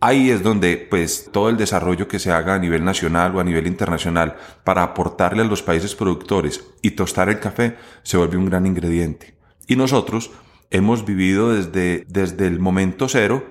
Ahí 0.00 0.30
es 0.30 0.44
donde 0.44 0.76
pues 0.76 1.28
todo 1.32 1.48
el 1.48 1.56
desarrollo 1.56 2.06
que 2.06 2.20
se 2.20 2.30
haga 2.30 2.54
a 2.54 2.58
nivel 2.58 2.84
nacional 2.84 3.34
o 3.34 3.40
a 3.40 3.44
nivel 3.44 3.66
internacional 3.66 4.36
para 4.62 4.84
aportarle 4.84 5.42
a 5.42 5.46
los 5.46 5.62
países 5.62 5.96
productores 5.96 6.64
y 6.82 6.92
tostar 6.92 7.28
el 7.28 7.40
café 7.40 7.76
se 8.04 8.16
vuelve 8.16 8.36
un 8.36 8.46
gran 8.46 8.64
ingrediente. 8.64 9.34
Y 9.66 9.74
nosotros 9.74 10.30
hemos 10.70 11.04
vivido 11.04 11.52
desde, 11.52 12.04
desde 12.08 12.46
el 12.46 12.60
momento 12.60 13.08
cero 13.08 13.44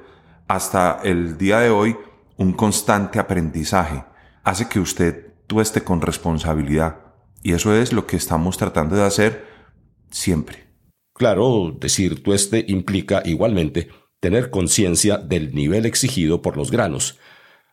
hasta 0.47 0.99
el 1.03 1.37
día 1.37 1.59
de 1.59 1.69
hoy 1.69 1.97
un 2.37 2.53
constante 2.53 3.19
aprendizaje. 3.19 4.05
Hace 4.43 4.69
que 4.69 4.79
usted 4.79 5.33
tueste 5.47 5.83
con 5.83 6.01
responsabilidad. 6.01 6.99
Y 7.43 7.53
eso 7.53 7.75
es 7.75 7.91
lo 7.91 8.07
que 8.07 8.15
estamos 8.15 8.57
tratando 8.57 8.95
de 8.95 9.03
hacer 9.03 9.47
siempre. 10.09 10.67
Claro, 11.13 11.75
decir 11.77 12.23
tueste 12.23 12.63
implica 12.67 13.21
igualmente 13.25 13.89
tener 14.19 14.49
conciencia 14.49 15.17
del 15.17 15.53
nivel 15.53 15.85
exigido 15.85 16.41
por 16.41 16.57
los 16.57 16.71
granos. 16.71 17.17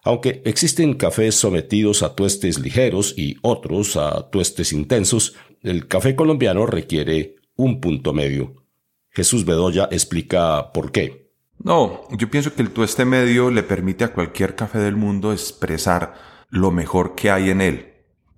Aunque 0.03 0.43
existen 0.45 0.95
cafés 0.95 1.35
sometidos 1.35 2.03
a 2.03 2.15
tuestes 2.15 2.59
ligeros 2.59 3.15
y 3.17 3.37
otros 3.41 3.97
a 3.97 4.29
tuestes 4.31 4.73
intensos, 4.73 5.35
el 5.63 5.89
café 5.89 6.15
colombiano 6.15 6.67
requiere 6.67 7.37
un 7.57 7.81
punto 7.81 8.13
medio. 8.13 8.65
Jesús 9.11 9.47
Bedoya 9.47 9.89
explica 9.91 10.73
por 10.73 10.93
qué. 10.93 11.33
No, 11.59 12.03
yo 12.11 12.29
pienso 12.31 12.55
que 12.55 12.63
el 12.63 12.71
tueste 12.71 13.05
medio 13.05 13.51
le 13.51 13.63
permite 13.63 14.05
a 14.05 14.13
cualquier 14.13 14.55
café 14.55 14.79
del 14.79 14.97
mundo 14.97 15.33
expresar 15.33 16.15
lo 16.51 16.71
mejor 16.71 17.15
que 17.15 17.31
hay 17.31 17.49
en 17.49 17.61
él. 17.63 17.95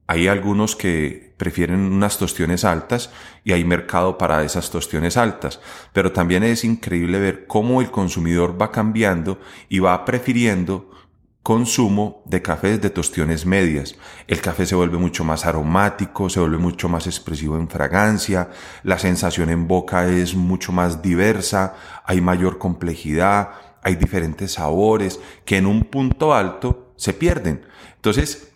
Hay 0.06 0.28
algunos 0.28 0.76
que 0.76 1.25
prefieren 1.37 1.81
unas 1.81 2.19
tostiones 2.19 2.64
altas 2.64 3.11
y 3.45 3.52
hay 3.52 3.64
mercado 3.64 4.19
para 4.19 4.43
esas 4.45 4.71
tostiones 4.71 5.16
altas, 5.16 5.61
pero 5.93 6.12
también 6.12 6.43
es 6.43 6.64
increíble 6.64 7.19
ver 7.19 7.47
cómo 7.47 7.81
el 7.81 7.90
consumidor 7.90 8.61
va 8.61 8.73
cambiando 8.73 9.38
y 9.69 9.78
va 9.78 10.05
prefiriendo 10.05 10.90
consumo 11.47 12.25
de 12.25 12.43
cafés 12.43 12.81
de 12.81 12.90
tostiones 12.90 13.47
medias. 13.47 13.95
El 14.26 14.40
café 14.40 14.66
se 14.66 14.75
vuelve 14.75 14.99
mucho 14.99 15.23
más 15.23 15.47
aromático, 15.47 16.28
se 16.28 16.40
vuelve 16.40 16.59
mucho 16.59 16.88
más 16.88 17.07
expresivo 17.07 17.57
en 17.57 17.69
fragancia, 17.69 18.50
la 18.83 18.99
sensación 18.99 19.50
en 19.50 19.69
boca 19.69 20.09
es 20.09 20.35
mucho 20.35 20.73
más 20.73 21.02
diversa, 21.02 21.76
hay 22.05 22.21
mayor 22.21 22.59
complejidad, 22.59 23.50
hay 23.81 23.95
diferentes 23.95 24.55
sabores 24.55 25.21
que 25.45 25.59
en 25.59 25.66
un 25.66 25.85
punto 25.85 26.35
alto 26.35 26.93
se 26.97 27.12
pierden. 27.12 27.64
Entonces, 27.95 28.52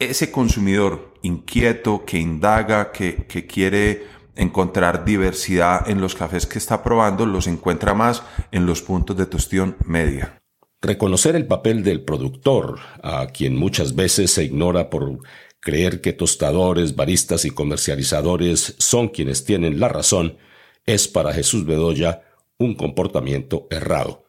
ese 0.00 0.32
consumidor 0.32 1.09
inquieto 1.22 2.04
que 2.04 2.18
indaga, 2.18 2.92
que, 2.92 3.26
quiere 3.46 4.04
encontrar 4.36 5.04
diversidad 5.04 5.88
en 5.88 6.00
los 6.00 6.14
cafés 6.14 6.46
que 6.46 6.58
está 6.58 6.82
probando, 6.82 7.26
los 7.26 7.46
encuentra 7.46 7.94
más 7.94 8.22
en 8.52 8.66
los 8.66 8.82
puntos 8.82 9.16
de 9.16 9.26
tostión 9.26 9.76
media. 9.84 10.42
Reconocer 10.80 11.36
el 11.36 11.46
papel 11.46 11.82
del 11.84 12.02
productor, 12.04 12.80
a 13.02 13.26
quien 13.26 13.56
muchas 13.56 13.94
veces 13.94 14.30
se 14.30 14.44
ignora 14.44 14.88
por 14.88 15.18
creer 15.60 16.00
que 16.00 16.14
tostadores, 16.14 16.96
baristas 16.96 17.44
y 17.44 17.50
comercializadores 17.50 18.76
son 18.78 19.08
quienes 19.08 19.44
tienen 19.44 19.78
la 19.78 19.88
razón, 19.88 20.38
es 20.86 21.06
para 21.06 21.34
Jesús 21.34 21.66
Bedoya 21.66 22.22
un 22.58 22.74
comportamiento 22.74 23.66
errado. 23.70 24.24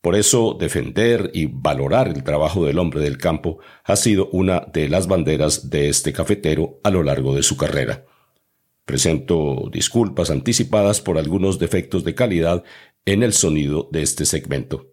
Por 0.00 0.14
eso, 0.14 0.56
defender 0.58 1.30
y 1.34 1.46
valorar 1.46 2.08
el 2.08 2.22
trabajo 2.22 2.64
del 2.64 2.78
hombre 2.78 3.00
del 3.00 3.18
campo 3.18 3.58
ha 3.84 3.96
sido 3.96 4.28
una 4.30 4.60
de 4.72 4.88
las 4.88 5.08
banderas 5.08 5.70
de 5.70 5.88
este 5.88 6.12
cafetero 6.12 6.78
a 6.84 6.90
lo 6.90 7.02
largo 7.02 7.34
de 7.34 7.42
su 7.42 7.56
carrera. 7.56 8.04
Presento 8.84 9.68
disculpas 9.72 10.30
anticipadas 10.30 11.00
por 11.00 11.18
algunos 11.18 11.58
defectos 11.58 12.04
de 12.04 12.14
calidad 12.14 12.62
en 13.04 13.22
el 13.22 13.32
sonido 13.32 13.88
de 13.90 14.02
este 14.02 14.24
segmento. 14.24 14.86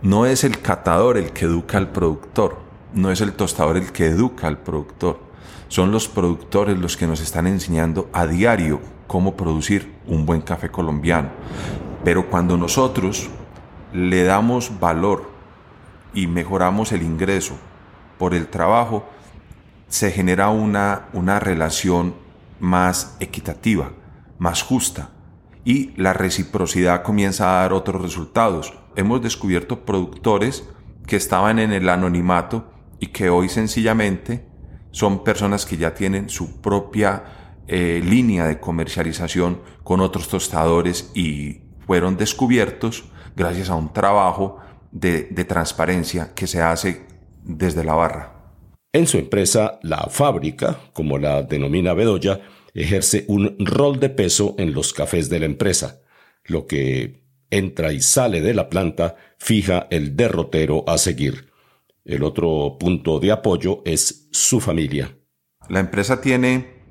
No 0.00 0.26
es 0.26 0.44
el 0.44 0.60
catador 0.60 1.18
el 1.18 1.32
que 1.32 1.44
educa 1.44 1.76
al 1.76 1.92
productor, 1.92 2.58
no 2.94 3.12
es 3.12 3.20
el 3.20 3.34
tostador 3.34 3.76
el 3.76 3.92
que 3.92 4.06
educa 4.06 4.48
al 4.48 4.62
productor. 4.62 5.20
Son 5.68 5.92
los 5.92 6.08
productores 6.08 6.78
los 6.78 6.96
que 6.96 7.06
nos 7.06 7.20
están 7.20 7.46
enseñando 7.46 8.08
a 8.12 8.26
diario 8.26 8.80
cómo 9.06 9.36
producir 9.36 9.92
un 10.06 10.26
buen 10.26 10.40
café 10.40 10.70
colombiano. 10.70 11.30
Pero 12.02 12.28
cuando 12.28 12.56
nosotros 12.56 13.30
le 13.92 14.24
damos 14.24 14.80
valor 14.80 15.30
y 16.14 16.26
mejoramos 16.26 16.92
el 16.92 17.02
ingreso 17.02 17.56
por 18.18 18.34
el 18.34 18.48
trabajo, 18.48 19.08
se 19.88 20.10
genera 20.10 20.48
una, 20.48 21.08
una 21.12 21.40
relación 21.40 22.14
más 22.60 23.16
equitativa, 23.20 23.92
más 24.38 24.62
justa 24.62 25.10
y 25.64 25.92
la 25.96 26.12
reciprocidad 26.12 27.02
comienza 27.02 27.58
a 27.58 27.62
dar 27.62 27.72
otros 27.72 28.02
resultados. 28.02 28.74
Hemos 28.96 29.22
descubierto 29.22 29.84
productores 29.84 30.64
que 31.06 31.16
estaban 31.16 31.58
en 31.58 31.72
el 31.72 31.88
anonimato 31.88 32.72
y 33.00 33.08
que 33.08 33.30
hoy 33.30 33.48
sencillamente 33.48 34.46
son 34.90 35.24
personas 35.24 35.66
que 35.66 35.76
ya 35.76 35.94
tienen 35.94 36.28
su 36.28 36.60
propia 36.60 37.24
eh, 37.66 38.02
línea 38.04 38.46
de 38.46 38.60
comercialización 38.60 39.60
con 39.82 40.00
otros 40.00 40.28
tostadores 40.28 41.10
y 41.14 41.62
fueron 41.86 42.16
descubiertos 42.16 43.04
gracias 43.36 43.70
a 43.70 43.74
un 43.74 43.92
trabajo 43.92 44.58
de, 44.90 45.24
de 45.24 45.44
transparencia 45.44 46.32
que 46.34 46.46
se 46.46 46.60
hace 46.60 47.06
desde 47.42 47.84
la 47.84 47.94
barra. 47.94 48.32
En 48.92 49.06
su 49.06 49.18
empresa, 49.18 49.78
la 49.82 50.08
fábrica, 50.10 50.78
como 50.92 51.18
la 51.18 51.42
denomina 51.42 51.94
Bedoya, 51.94 52.40
ejerce 52.74 53.24
un 53.28 53.56
rol 53.58 54.00
de 54.00 54.10
peso 54.10 54.54
en 54.58 54.74
los 54.74 54.92
cafés 54.92 55.28
de 55.28 55.40
la 55.40 55.46
empresa. 55.46 56.02
Lo 56.44 56.66
que 56.66 57.22
entra 57.50 57.92
y 57.92 58.00
sale 58.00 58.40
de 58.40 58.54
la 58.54 58.68
planta 58.68 59.16
fija 59.38 59.86
el 59.90 60.16
derrotero 60.16 60.84
a 60.86 60.98
seguir. 60.98 61.50
El 62.04 62.24
otro 62.24 62.76
punto 62.80 63.20
de 63.20 63.30
apoyo 63.30 63.82
es 63.84 64.28
su 64.32 64.60
familia. 64.60 65.16
La 65.68 65.80
empresa 65.80 66.20
tiene, 66.20 66.82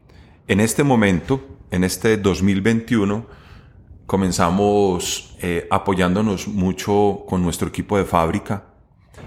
en 0.48 0.60
este 0.60 0.84
momento, 0.84 1.60
en 1.72 1.84
este 1.84 2.18
2021, 2.18 3.28
comenzamos 4.12 5.38
eh, 5.40 5.70
apoyándonos 5.72 6.50
mucho 6.50 7.24
con 7.30 7.42
nuestro 7.42 7.70
equipo 7.70 7.98
de 7.98 8.04
fábrica 8.04 8.66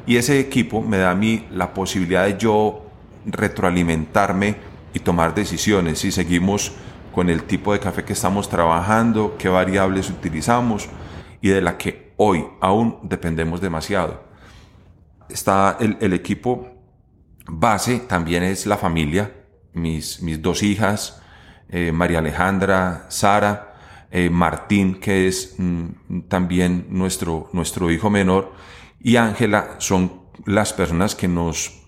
y 0.06 0.18
ese 0.18 0.38
equipo 0.38 0.82
me 0.82 0.98
da 0.98 1.10
a 1.10 1.14
mí 1.14 1.46
la 1.50 1.72
posibilidad 1.72 2.26
de 2.26 2.36
yo 2.36 2.84
retroalimentarme 3.24 4.56
y 4.92 4.98
tomar 4.98 5.34
decisiones 5.34 6.00
si 6.00 6.12
seguimos 6.12 6.72
con 7.14 7.30
el 7.30 7.44
tipo 7.44 7.72
de 7.72 7.80
café 7.80 8.04
que 8.04 8.12
estamos 8.12 8.50
trabajando, 8.50 9.36
qué 9.38 9.48
variables 9.48 10.10
utilizamos 10.10 10.90
y 11.40 11.48
de 11.48 11.62
la 11.62 11.78
que 11.78 12.12
hoy 12.18 12.44
aún 12.60 12.98
dependemos 13.04 13.62
demasiado. 13.62 14.22
Está 15.30 15.78
el, 15.80 16.12
equipo 16.12 16.68
base, 17.46 18.00
también 18.00 18.42
es 18.42 18.66
la 18.66 18.76
familia, 18.76 19.32
mis, 19.72 20.20
mis 20.20 20.42
dos 20.42 20.62
hijas, 20.62 21.22
eh, 21.70 21.90
María 21.90 22.18
Alejandra, 22.18 23.06
Sara, 23.08 23.73
eh, 24.16 24.30
Martín, 24.30 25.00
que 25.00 25.26
es 25.26 25.56
mm, 25.58 26.28
también 26.28 26.86
nuestro, 26.88 27.50
nuestro 27.52 27.90
hijo 27.90 28.10
menor, 28.10 28.52
y 29.00 29.16
Ángela 29.16 29.74
son 29.78 30.22
las 30.46 30.72
personas 30.72 31.16
que 31.16 31.26
nos 31.26 31.80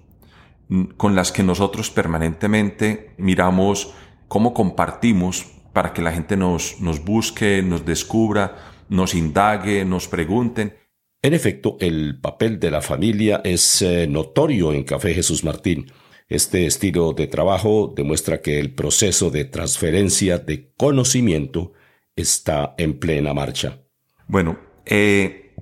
con 0.96 1.14
las 1.14 1.30
que 1.30 1.44
nosotros 1.44 1.90
permanentemente 1.90 3.12
miramos 3.18 3.94
cómo 4.26 4.52
compartimos 4.54 5.46
para 5.72 5.92
que 5.92 6.02
la 6.02 6.10
gente 6.10 6.36
nos, 6.36 6.80
nos 6.80 7.04
busque, 7.04 7.62
nos 7.62 7.84
descubra, 7.86 8.56
nos 8.88 9.14
indague, 9.14 9.84
nos 9.84 10.08
pregunten. 10.08 10.74
En 11.22 11.32
efecto, 11.32 11.76
el 11.78 12.18
papel 12.20 12.58
de 12.58 12.72
la 12.72 12.82
familia 12.82 13.40
es 13.44 13.82
eh, 13.82 14.08
notorio 14.08 14.72
en 14.72 14.82
Café 14.82 15.14
Jesús 15.14 15.44
Martín. 15.44 15.86
Este 16.26 16.66
estilo 16.66 17.12
de 17.12 17.28
trabajo 17.28 17.94
demuestra 17.96 18.42
que 18.42 18.58
el 18.58 18.74
proceso 18.74 19.30
de 19.30 19.44
transferencia 19.44 20.38
de 20.38 20.72
conocimiento 20.76 21.74
está 22.16 22.74
en 22.78 22.98
plena 22.98 23.34
marcha. 23.34 23.78
Bueno, 24.26 24.58
eh, 24.86 25.54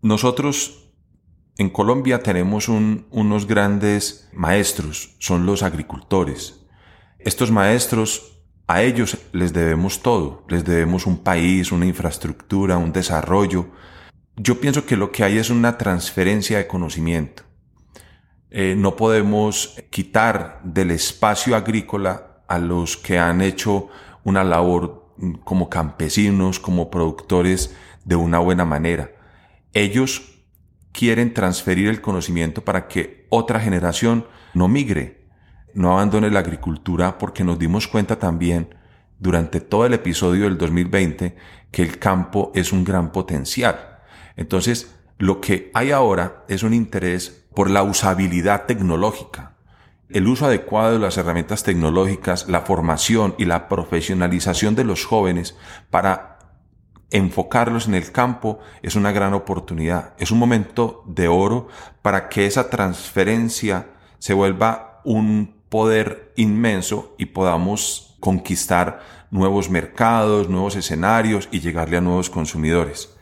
nosotros 0.00 0.92
en 1.58 1.68
Colombia 1.68 2.22
tenemos 2.22 2.68
unos 2.68 3.46
grandes 3.46 4.30
maestros, 4.32 5.16
son 5.18 5.44
los 5.44 5.62
agricultores. 5.62 6.64
Estos 7.18 7.50
maestros, 7.50 8.44
a 8.66 8.82
ellos 8.82 9.18
les 9.32 9.52
debemos 9.52 10.00
todo, 10.00 10.46
les 10.48 10.64
debemos 10.64 11.04
un 11.04 11.22
país, 11.22 11.70
una 11.70 11.84
infraestructura, 11.84 12.78
un 12.78 12.92
desarrollo. 12.92 13.66
Yo 14.36 14.58
pienso 14.58 14.86
que 14.86 14.96
lo 14.96 15.12
que 15.12 15.24
hay 15.24 15.36
es 15.36 15.50
una 15.50 15.76
transferencia 15.76 16.56
de 16.56 16.66
conocimiento. 16.66 17.42
Eh, 18.48 18.74
no 18.76 18.96
podemos 18.96 19.76
quitar 19.90 20.60
del 20.64 20.92
espacio 20.92 21.54
agrícola 21.54 22.42
a 22.48 22.58
los 22.58 22.96
que 22.96 23.18
han 23.18 23.42
hecho 23.42 23.88
una 24.24 24.44
labor 24.44 24.99
como 25.44 25.68
campesinos, 25.68 26.60
como 26.60 26.90
productores 26.90 27.74
de 28.04 28.16
una 28.16 28.38
buena 28.38 28.64
manera. 28.64 29.10
Ellos 29.72 30.42
quieren 30.92 31.34
transferir 31.34 31.88
el 31.88 32.00
conocimiento 32.00 32.64
para 32.64 32.88
que 32.88 33.26
otra 33.28 33.60
generación 33.60 34.26
no 34.54 34.68
migre, 34.68 35.26
no 35.74 35.92
abandone 35.92 36.30
la 36.30 36.40
agricultura, 36.40 37.18
porque 37.18 37.44
nos 37.44 37.58
dimos 37.58 37.86
cuenta 37.86 38.18
también 38.18 38.74
durante 39.18 39.60
todo 39.60 39.86
el 39.86 39.94
episodio 39.94 40.44
del 40.44 40.58
2020 40.58 41.36
que 41.70 41.82
el 41.82 41.98
campo 41.98 42.50
es 42.54 42.72
un 42.72 42.84
gran 42.84 43.12
potencial. 43.12 44.00
Entonces, 44.36 44.96
lo 45.18 45.40
que 45.40 45.70
hay 45.74 45.90
ahora 45.90 46.44
es 46.48 46.62
un 46.62 46.74
interés 46.74 47.46
por 47.54 47.70
la 47.70 47.82
usabilidad 47.82 48.66
tecnológica, 48.66 49.49
el 50.12 50.26
uso 50.26 50.46
adecuado 50.46 50.92
de 50.92 50.98
las 50.98 51.16
herramientas 51.16 51.62
tecnológicas, 51.62 52.48
la 52.48 52.62
formación 52.62 53.34
y 53.38 53.44
la 53.44 53.68
profesionalización 53.68 54.74
de 54.74 54.84
los 54.84 55.04
jóvenes 55.04 55.56
para 55.90 56.38
enfocarlos 57.10 57.88
en 57.88 57.94
el 57.94 58.12
campo 58.12 58.60
es 58.82 58.94
una 58.96 59.12
gran 59.12 59.34
oportunidad. 59.34 60.14
Es 60.18 60.30
un 60.30 60.38
momento 60.38 61.04
de 61.06 61.28
oro 61.28 61.68
para 62.02 62.28
que 62.28 62.46
esa 62.46 62.70
transferencia 62.70 63.90
se 64.18 64.34
vuelva 64.34 65.00
un 65.04 65.60
poder 65.68 66.32
inmenso 66.36 67.14
y 67.18 67.26
podamos 67.26 68.16
conquistar 68.20 69.00
nuevos 69.30 69.70
mercados, 69.70 70.48
nuevos 70.48 70.76
escenarios 70.76 71.48
y 71.50 71.60
llegarle 71.60 71.96
a 71.96 72.00
nuevos 72.00 72.30
consumidores. 72.30 73.16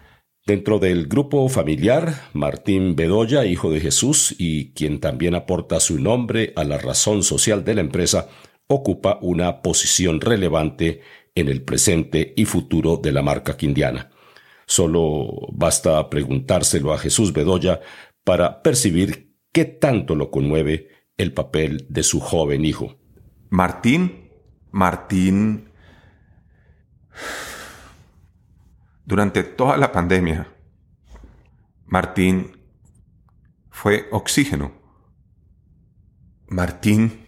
Dentro 0.49 0.79
del 0.79 1.09
grupo 1.09 1.47
familiar, 1.51 2.31
Martín 2.33 2.97
Bedoya, 2.97 3.45
hijo 3.45 3.71
de 3.71 3.81
Jesús 3.81 4.35
y 4.39 4.73
quien 4.73 4.99
también 4.99 5.35
aporta 5.35 5.79
su 5.79 6.01
nombre 6.01 6.55
a 6.57 6.65
la 6.65 6.79
razón 6.79 7.23
social 7.23 7.65
de 7.65 7.75
la 7.75 7.83
empresa, 7.83 8.29
ocupa 8.67 9.19
una 9.21 9.61
posición 9.61 10.23
relevante 10.23 11.03
en 11.35 11.49
el 11.49 11.61
presente 11.61 12.33
y 12.35 12.47
futuro 12.47 12.97
de 12.97 13.13
la 13.13 13.21
marca 13.21 13.59
quindiana. 13.59 14.09
Solo 14.67 15.49
basta 15.53 16.09
preguntárselo 16.09 16.95
a 16.95 16.99
Jesús 16.99 17.35
Bedoya 17.35 17.83
para 18.25 18.63
percibir 18.63 19.35
qué 19.53 19.67
tanto 19.67 20.15
lo 20.15 20.31
conmueve 20.31 20.89
el 21.19 21.35
papel 21.35 21.85
de 21.91 22.03
su 22.03 22.21
joven 22.21 22.65
hijo. 22.65 22.97
Martín, 23.51 24.31
Martín, 24.71 25.69
durante 29.09 29.43
toda 29.43 29.79
la 29.79 29.91
pandemia, 29.91 30.49
Martín 31.87 32.61
fue 33.71 34.07
oxígeno. 34.13 34.73
Martín 36.49 37.27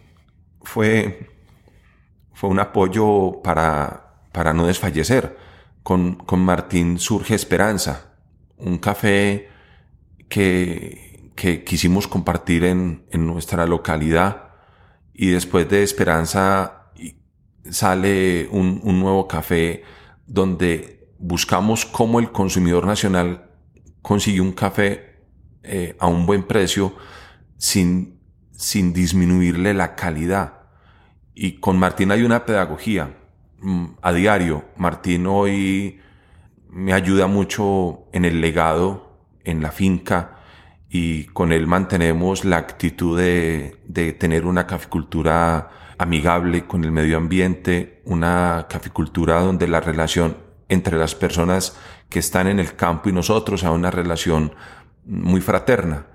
fue 0.61 1.27
fue 2.33 2.51
un 2.51 2.59
apoyo 2.59 3.41
para, 3.41 4.27
para 4.31 4.53
no 4.53 4.67
desfallecer. 4.67 5.37
Con, 5.81 6.17
con 6.17 6.45
Martín 6.45 6.99
surge 6.99 7.33
Esperanza, 7.33 8.13
un 8.57 8.77
café 8.77 9.49
que, 10.29 11.31
que 11.35 11.63
quisimos 11.63 12.07
compartir 12.07 12.63
en, 12.63 13.07
en 13.09 13.25
nuestra 13.25 13.65
localidad 13.65 14.51
y 15.15 15.29
después 15.29 15.67
de 15.67 15.81
Esperanza 15.81 16.91
sale 17.71 18.47
un, 18.51 18.81
un 18.83 18.99
nuevo 18.99 19.27
café 19.27 19.81
donde 20.27 21.00
buscamos 21.21 21.85
cómo 21.85 22.19
el 22.19 22.31
consumidor 22.31 22.85
nacional 22.85 23.49
consigue 24.01 24.41
un 24.41 24.51
café 24.51 25.19
eh, 25.63 25.95
a 25.99 26.07
un 26.07 26.25
buen 26.25 26.43
precio 26.43 26.93
sin, 27.57 28.19
sin 28.51 28.91
disminuirle 28.91 29.73
la 29.73 29.95
calidad. 29.95 30.63
Y 31.35 31.59
con 31.59 31.77
Martín 31.77 32.11
hay 32.11 32.23
una 32.23 32.45
pedagogía 32.45 33.15
mm, 33.59 33.85
a 34.01 34.11
diario. 34.11 34.65
Martín 34.77 35.27
hoy 35.27 35.99
me 36.69 36.93
ayuda 36.93 37.27
mucho 37.27 38.07
en 38.11 38.25
el 38.25 38.41
legado, 38.41 39.19
en 39.43 39.61
la 39.61 39.71
finca, 39.71 40.37
y 40.89 41.25
con 41.25 41.53
él 41.53 41.67
mantenemos 41.67 42.43
la 42.43 42.57
actitud 42.57 43.17
de, 43.17 43.77
de 43.87 44.11
tener 44.13 44.45
una 44.45 44.65
caficultura 44.67 45.69
amigable 45.97 46.65
con 46.65 46.83
el 46.83 46.91
medio 46.91 47.17
ambiente, 47.17 48.01
una 48.05 48.65
caficultura 48.67 49.39
donde 49.39 49.67
la 49.67 49.79
relación 49.79 50.50
entre 50.71 50.97
las 50.97 51.15
personas 51.15 51.75
que 52.09 52.19
están 52.19 52.47
en 52.47 52.59
el 52.59 52.75
campo 52.75 53.09
y 53.09 53.13
nosotros 53.13 53.59
sea 53.59 53.71
una 53.71 53.91
relación 53.91 54.53
muy 55.05 55.41
fraterna. 55.41 56.07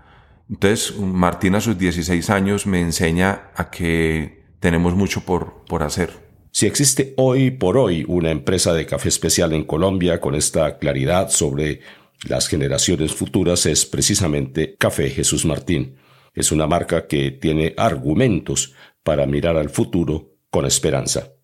Entonces, 0.48 0.96
Martín 0.96 1.54
a 1.56 1.60
sus 1.60 1.76
16 1.76 2.30
años 2.30 2.66
me 2.66 2.80
enseña 2.80 3.50
a 3.54 3.70
que 3.70 4.44
tenemos 4.58 4.94
mucho 4.94 5.20
por, 5.20 5.64
por 5.68 5.82
hacer. 5.82 6.26
Si 6.52 6.66
existe 6.66 7.12
hoy 7.18 7.50
por 7.50 7.76
hoy 7.76 8.06
una 8.08 8.30
empresa 8.30 8.72
de 8.72 8.86
café 8.86 9.10
especial 9.10 9.52
en 9.52 9.64
Colombia 9.64 10.20
con 10.20 10.34
esta 10.34 10.78
claridad 10.78 11.28
sobre 11.28 11.80
las 12.26 12.48
generaciones 12.48 13.14
futuras 13.14 13.66
es 13.66 13.84
precisamente 13.84 14.74
Café 14.78 15.10
Jesús 15.10 15.44
Martín. 15.44 15.96
Es 16.32 16.50
una 16.50 16.66
marca 16.66 17.06
que 17.06 17.30
tiene 17.30 17.74
argumentos 17.76 18.74
para 19.02 19.26
mirar 19.26 19.58
al 19.58 19.68
futuro 19.68 20.30
con 20.50 20.64
esperanza. 20.64 21.35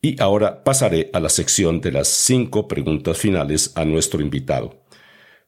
Y 0.00 0.20
ahora 0.22 0.62
pasaré 0.62 1.10
a 1.12 1.18
la 1.18 1.28
sección 1.28 1.80
de 1.80 1.90
las 1.90 2.06
cinco 2.06 2.68
preguntas 2.68 3.18
finales 3.18 3.72
a 3.74 3.84
nuestro 3.84 4.20
invitado. 4.22 4.84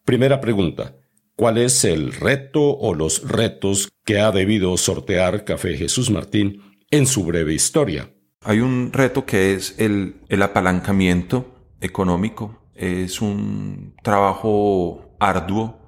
Primera 0.04 0.40
pregunta. 0.40 0.96
¿Cuál 1.36 1.56
es 1.58 1.84
el 1.84 2.12
reto 2.12 2.76
o 2.76 2.94
los 2.94 3.26
retos 3.28 3.88
que 4.04 4.18
ha 4.18 4.32
debido 4.32 4.76
sortear 4.76 5.44
Café 5.44 5.76
Jesús 5.76 6.10
Martín 6.10 6.62
en 6.90 7.06
su 7.06 7.24
breve 7.24 7.54
historia? 7.54 8.10
Hay 8.42 8.60
un 8.60 8.92
reto 8.92 9.24
que 9.24 9.54
es 9.54 9.78
el, 9.78 10.16
apalancamiento 10.42 11.54
económico. 11.80 12.60
Es 12.74 13.20
un 13.22 13.94
trabajo 14.02 15.14
arduo 15.20 15.78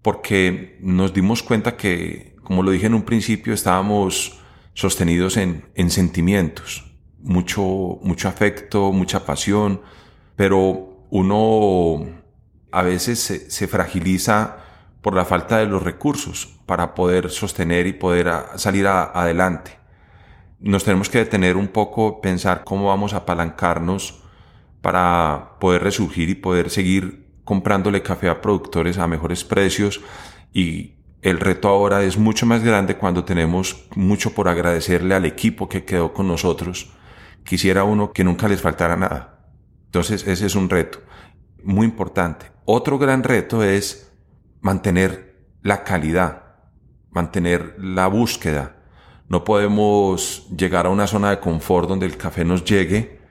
porque 0.00 0.78
nos 0.80 1.12
dimos 1.12 1.42
cuenta 1.42 1.76
que, 1.76 2.34
como 2.42 2.62
lo 2.62 2.70
dije 2.70 2.86
en 2.86 2.94
un 2.94 3.02
principio, 3.02 3.52
estábamos 3.52 4.40
sostenidos 4.72 5.36
en, 5.36 5.66
en 5.74 5.90
sentimientos 5.90 6.87
mucho, 7.20 7.98
mucho 8.02 8.28
afecto, 8.28 8.92
mucha 8.92 9.24
pasión, 9.24 9.80
pero 10.36 11.06
uno 11.10 12.06
a 12.70 12.82
veces 12.82 13.46
se, 13.48 13.68
fragiliza 13.68 14.58
por 15.00 15.14
la 15.14 15.24
falta 15.24 15.58
de 15.58 15.66
los 15.66 15.82
recursos 15.82 16.58
para 16.66 16.94
poder 16.94 17.30
sostener 17.30 17.86
y 17.86 17.92
poder 17.92 18.30
salir 18.56 18.86
adelante. 18.86 19.78
Nos 20.60 20.84
tenemos 20.84 21.08
que 21.08 21.18
detener 21.18 21.56
un 21.56 21.68
poco, 21.68 22.20
pensar 22.20 22.64
cómo 22.64 22.88
vamos 22.88 23.14
a 23.14 23.18
apalancarnos 23.18 24.22
para 24.80 25.56
poder 25.60 25.82
resurgir 25.82 26.28
y 26.28 26.34
poder 26.34 26.70
seguir 26.70 27.26
comprándole 27.44 28.02
café 28.02 28.28
a 28.28 28.40
productores 28.40 28.98
a 28.98 29.06
mejores 29.06 29.44
precios 29.44 30.00
y 30.52 30.94
el 31.22 31.40
reto 31.40 31.68
ahora 31.68 32.02
es 32.04 32.18
mucho 32.18 32.46
más 32.46 32.62
grande 32.62 32.96
cuando 32.96 33.24
tenemos 33.24 33.86
mucho 33.96 34.34
por 34.34 34.48
agradecerle 34.48 35.14
al 35.14 35.24
equipo 35.24 35.68
que 35.68 35.84
quedó 35.84 36.12
con 36.12 36.28
nosotros 36.28 36.92
quisiera 37.48 37.82
uno 37.84 38.12
que 38.12 38.24
nunca 38.24 38.46
les 38.46 38.60
faltara 38.60 38.94
nada. 38.94 39.40
Entonces 39.86 40.26
ese 40.26 40.44
es 40.44 40.54
un 40.54 40.68
reto 40.68 40.98
muy 41.64 41.86
importante. 41.86 42.52
Otro 42.66 42.98
gran 42.98 43.24
reto 43.24 43.62
es 43.62 44.12
mantener 44.60 45.46
la 45.62 45.82
calidad, 45.82 46.42
mantener 47.10 47.74
la 47.78 48.06
búsqueda. 48.06 48.76
No 49.28 49.44
podemos 49.44 50.46
llegar 50.54 50.84
a 50.84 50.90
una 50.90 51.06
zona 51.06 51.30
de 51.30 51.40
confort 51.40 51.88
donde 51.88 52.04
el 52.04 52.18
café 52.18 52.44
nos 52.44 52.64
llegue 52.64 53.22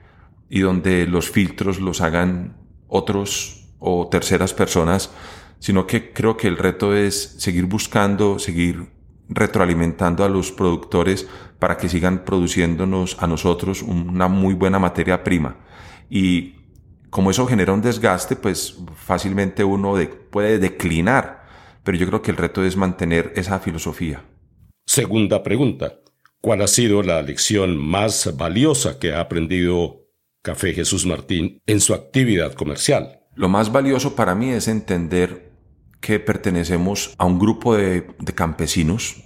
y 0.48 0.60
donde 0.60 1.06
los 1.06 1.30
filtros 1.30 1.78
los 1.78 2.00
hagan 2.00 2.56
otros 2.88 3.68
o 3.78 4.08
terceras 4.08 4.52
personas, 4.52 5.12
sino 5.60 5.86
que 5.86 6.12
creo 6.12 6.36
que 6.36 6.48
el 6.48 6.58
reto 6.58 6.92
es 6.92 7.36
seguir 7.38 7.66
buscando, 7.66 8.40
seguir 8.40 8.90
retroalimentando 9.28 10.24
a 10.24 10.28
los 10.28 10.52
productores 10.52 11.28
para 11.58 11.76
que 11.76 11.88
sigan 11.88 12.24
produciéndonos 12.24 13.16
a 13.20 13.26
nosotros 13.26 13.82
una 13.82 14.28
muy 14.28 14.54
buena 14.54 14.78
materia 14.78 15.22
prima. 15.22 15.56
Y 16.08 16.54
como 17.10 17.30
eso 17.30 17.46
genera 17.46 17.72
un 17.72 17.82
desgaste, 17.82 18.36
pues 18.36 18.78
fácilmente 18.96 19.64
uno 19.64 19.94
puede 20.30 20.58
declinar. 20.58 21.46
Pero 21.82 21.98
yo 21.98 22.06
creo 22.06 22.22
que 22.22 22.30
el 22.30 22.36
reto 22.36 22.64
es 22.64 22.76
mantener 22.76 23.32
esa 23.36 23.58
filosofía. 23.60 24.24
Segunda 24.86 25.42
pregunta. 25.42 26.00
¿Cuál 26.40 26.62
ha 26.62 26.68
sido 26.68 27.02
la 27.02 27.20
lección 27.22 27.76
más 27.76 28.36
valiosa 28.36 28.98
que 28.98 29.12
ha 29.12 29.20
aprendido 29.20 30.06
Café 30.42 30.72
Jesús 30.72 31.04
Martín 31.04 31.60
en 31.66 31.80
su 31.80 31.94
actividad 31.94 32.54
comercial? 32.54 33.20
Lo 33.34 33.48
más 33.48 33.72
valioso 33.72 34.14
para 34.14 34.34
mí 34.34 34.50
es 34.50 34.68
entender 34.68 35.47
que 36.00 36.20
pertenecemos 36.20 37.14
a 37.18 37.24
un 37.24 37.38
grupo 37.38 37.74
de, 37.76 38.06
campesinos 38.34 39.22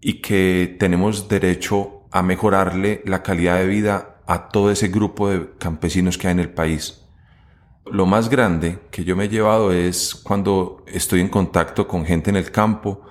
y 0.00 0.20
que 0.20 0.76
tenemos 0.78 1.28
derecho 1.28 2.04
a 2.10 2.22
mejorarle 2.22 3.02
la 3.04 3.22
calidad 3.22 3.58
de 3.58 3.66
vida 3.66 4.20
a 4.26 4.48
todo 4.48 4.70
ese 4.70 4.88
grupo 4.88 5.28
de 5.28 5.50
campesinos 5.58 6.18
que 6.18 6.28
hay 6.28 6.32
en 6.32 6.40
el 6.40 6.50
país. 6.50 7.02
Lo 7.86 8.06
más 8.06 8.28
grande 8.28 8.80
que 8.90 9.04
yo 9.04 9.16
me 9.16 9.24
he 9.24 9.28
llevado 9.28 9.72
es 9.72 10.14
cuando 10.14 10.84
estoy 10.86 11.20
en 11.20 11.28
contacto 11.28 11.86
con 11.86 12.04
gente 12.04 12.30
en 12.30 12.36
el 12.36 12.50
campo 12.50 13.02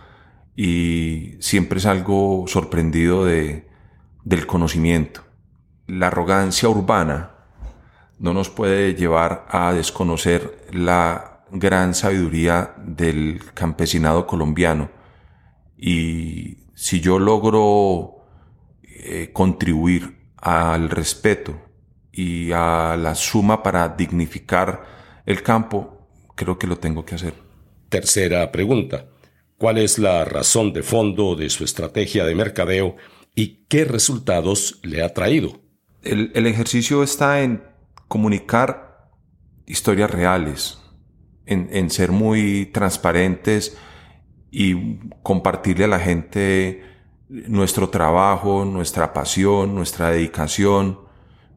y 0.56 1.36
siempre 1.40 1.80
salgo 1.80 2.46
sorprendido 2.48 3.26
de, 3.26 3.68
del 4.24 4.46
conocimiento. 4.46 5.22
La 5.88 6.08
arrogancia 6.08 6.68
urbana 6.68 7.32
no 8.20 8.34
nos 8.34 8.50
puede 8.50 8.96
llevar 8.96 9.46
a 9.50 9.72
desconocer 9.74 10.68
la 10.72 11.35
gran 11.52 11.94
sabiduría 11.94 12.74
del 12.78 13.42
campesinado 13.54 14.26
colombiano 14.26 14.90
y 15.78 16.58
si 16.74 17.00
yo 17.00 17.20
logro 17.20 18.26
eh, 18.84 19.32
contribuir 19.34 20.18
al 20.38 20.90
respeto 20.90 21.60
y 22.12 22.52
a 22.52 22.96
la 22.98 23.16
suma 23.16 23.62
para 23.62 23.90
dignificar 23.90 24.84
el 25.26 25.42
campo, 25.42 26.08
creo 26.36 26.58
que 26.58 26.68
lo 26.68 26.78
tengo 26.78 27.04
que 27.04 27.16
hacer. 27.16 27.34
Tercera 27.90 28.52
pregunta. 28.52 29.06
¿Cuál 29.58 29.78
es 29.78 30.00
la 30.00 30.26
razón 30.26 30.74
de 30.74 30.84
fondo 30.84 31.36
de 31.36 31.50
su 31.50 31.64
estrategia 31.64 32.26
de 32.26 32.36
mercadeo 32.36 32.96
y 33.34 33.66
qué 33.68 33.86
resultados 33.86 34.80
le 34.84 35.02
ha 35.04 35.14
traído? 35.14 35.62
El, 36.04 36.32
el 36.36 36.46
ejercicio 36.46 37.04
está 37.04 37.42
en 37.42 37.64
comunicar 38.08 39.10
historias 39.66 40.12
reales, 40.12 40.80
en, 41.46 41.90
ser 41.90 42.12
muy 42.12 42.68
transparentes, 42.68 43.78
y 44.52 45.00
compartirle 45.22 45.84
a 45.84 45.90
la 45.90 46.00
gente 46.00 46.82
nuestro 47.28 47.90
trabajo, 47.90 48.64
nuestra 48.64 49.12
pasión, 49.12 49.76
nuestra 49.76 50.12
dedicación, 50.12 51.00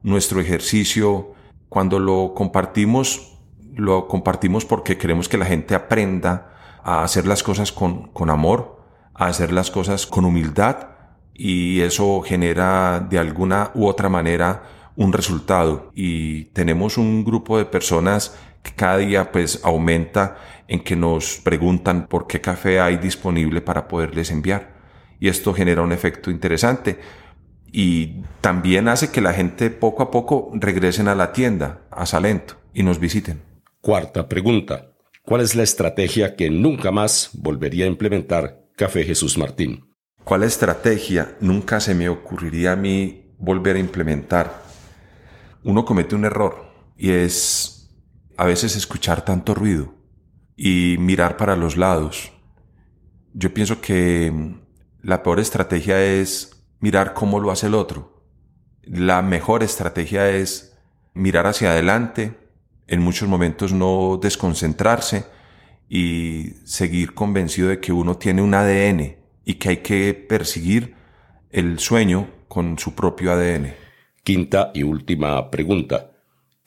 nuestro 0.03 0.41
ejercicio. 0.41 1.33
Cuando 1.69 2.01
lo 2.01 2.35
compartimos, 2.35 3.39
lo 3.75 4.09
compartimos 4.09 4.65
porque 4.65 4.99
queremos 4.99 5.29
que 5.29 5.39
la 5.39 5.45
gente 5.45 5.77
aprenda 5.77 6.51
a 6.83 7.05
hacer 7.05 7.25
las 7.25 7.45
cosas 7.45 7.71
con, 7.71 8.09
con 8.09 8.31
amor, 8.31 8.83
a 9.15 9.27
hacer 9.27 9.53
las 9.53 9.71
cosas 9.71 10.05
con 10.05 10.25
humildad 10.25 10.89
y 11.35 11.83
eso 11.83 12.21
genera 12.23 12.99
de 12.99 13.21
alguna 13.21 13.71
u 13.75 13.87
otra 13.87 14.09
manera 14.09 14.65
un 14.97 15.13
resultado. 15.13 15.93
Y 15.95 16.47
tenemos 16.47 16.99
un 16.99 17.25
grupo 17.25 17.59
de 17.59 17.65
personas 17.65 18.37
que 18.69 18.75
cada 18.75 18.99
día 18.99 19.33
pues 19.33 19.61
aumenta 19.65 20.37
en 20.69 20.81
que 20.81 20.97
nos 20.97 21.39
preguntan 21.39 22.07
por 22.07 22.27
qué 22.27 22.41
café 22.41 22.81
hay 22.81 22.99
disponible 22.99 23.63
para 23.63 23.89
poderles 23.89 24.31
enviar. 24.31 24.77
Y 25.19 25.29
esto 25.29 25.55
genera 25.55 25.83
un 25.83 25.93
efecto 25.93 26.31
interesante 26.31 26.99
y 27.73 28.23
también 28.41 28.89
hace 28.89 29.11
que 29.11 29.21
la 29.21 29.33
gente 29.33 29.71
poco 29.71 30.03
a 30.03 30.11
poco 30.11 30.51
regresen 30.55 31.09
a 31.09 31.15
la 31.15 31.33
tienda, 31.33 31.83
a 31.91 32.07
Salento, 32.07 32.57
y 32.73 32.83
nos 32.83 32.99
visiten. 32.99 33.43
Cuarta 33.81 34.29
pregunta. 34.29 34.93
¿Cuál 35.23 35.41
es 35.43 35.55
la 35.55 35.63
estrategia 35.63 36.37
que 36.37 36.51
nunca 36.51 36.91
más 36.91 37.31
volvería 37.35 37.85
a 37.85 37.89
implementar 37.89 38.65
Café 38.77 39.05
Jesús 39.05 39.37
Martín? 39.37 39.95
¿Cuál 40.25 40.43
estrategia 40.43 41.37
nunca 41.41 41.81
se 41.81 41.95
me 41.95 42.09
ocurriría 42.09 42.73
a 42.73 42.77
mí 42.77 43.33
volver 43.39 43.77
a 43.77 43.81
implementar? 43.81 44.63
Uno 45.65 45.85
comete 45.85 46.15
un 46.15 46.25
error 46.25 46.71
y 46.97 47.11
es 47.11 47.78
a 48.39 48.45
veces 48.45 48.77
escuchar 48.77 49.25
tanto 49.25 49.53
ruido 49.53 49.95
y 50.57 50.97
mirar 51.01 51.37
para 51.37 51.57
los 51.57 51.77
lados. 51.77 52.33
Yo 53.35 53.53
pienso 53.53 53.81
que 53.81 54.31
mm, 54.31 54.61
la 55.03 55.25
peor 55.25 55.41
estrategia 55.41 56.01
es 56.03 56.65
mirar 56.79 57.15
cómo 57.15 57.41
lo 57.41 57.51
hace 57.51 57.67
el 57.67 57.75
otro. 57.75 58.25
La 58.85 59.23
mejor 59.23 59.65
estrategia 59.65 60.31
es 60.31 60.79
mirar 61.15 61.49
hacia 61.49 61.73
adelante, 61.73 62.39
en 62.87 63.01
muchos 63.01 63.29
momentos 63.29 63.73
no 63.73 64.21
desconcentrarse 64.23 65.27
y 65.89 66.53
seguir 66.65 67.15
convencido 67.15 67.69
de 67.69 67.81
que 67.81 67.93
uno 67.93 68.19
tiene 68.19 68.41
un 68.41 68.55
ADN 68.55 69.17
y 69.45 69.55
que 69.55 69.69
hay 69.71 69.77
que 69.79 70.15
perseguir 70.15 70.95
el 71.51 71.81
sueño 71.81 72.31
con 72.47 72.79
su 72.79 72.95
propio 72.95 73.33
ADN. 73.33 73.75
Quinta 74.23 74.71
y 74.75 74.85
última 74.85 75.51
pregunta. 75.51 76.13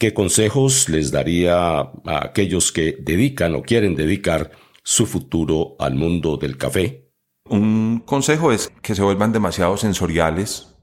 ¿Qué 0.02 0.16
consejos 0.16 0.90
les 0.90 1.12
daría 1.12 1.78
a 1.78 1.94
aquellos 2.24 2.72
que 2.72 2.98
dedican 3.00 3.54
o 3.54 3.62
quieren 3.62 3.96
dedicar 3.96 4.50
su 4.82 5.06
futuro 5.06 5.76
al 5.78 5.94
mundo 5.94 6.38
del 6.38 6.58
café? 6.58 7.12
Un 7.48 8.02
consejo 8.04 8.52
es 8.52 8.72
que 8.82 8.96
se 8.96 9.04
vuelvan 9.04 9.32
demasiado 9.32 9.78
sensoriales. 9.78 10.76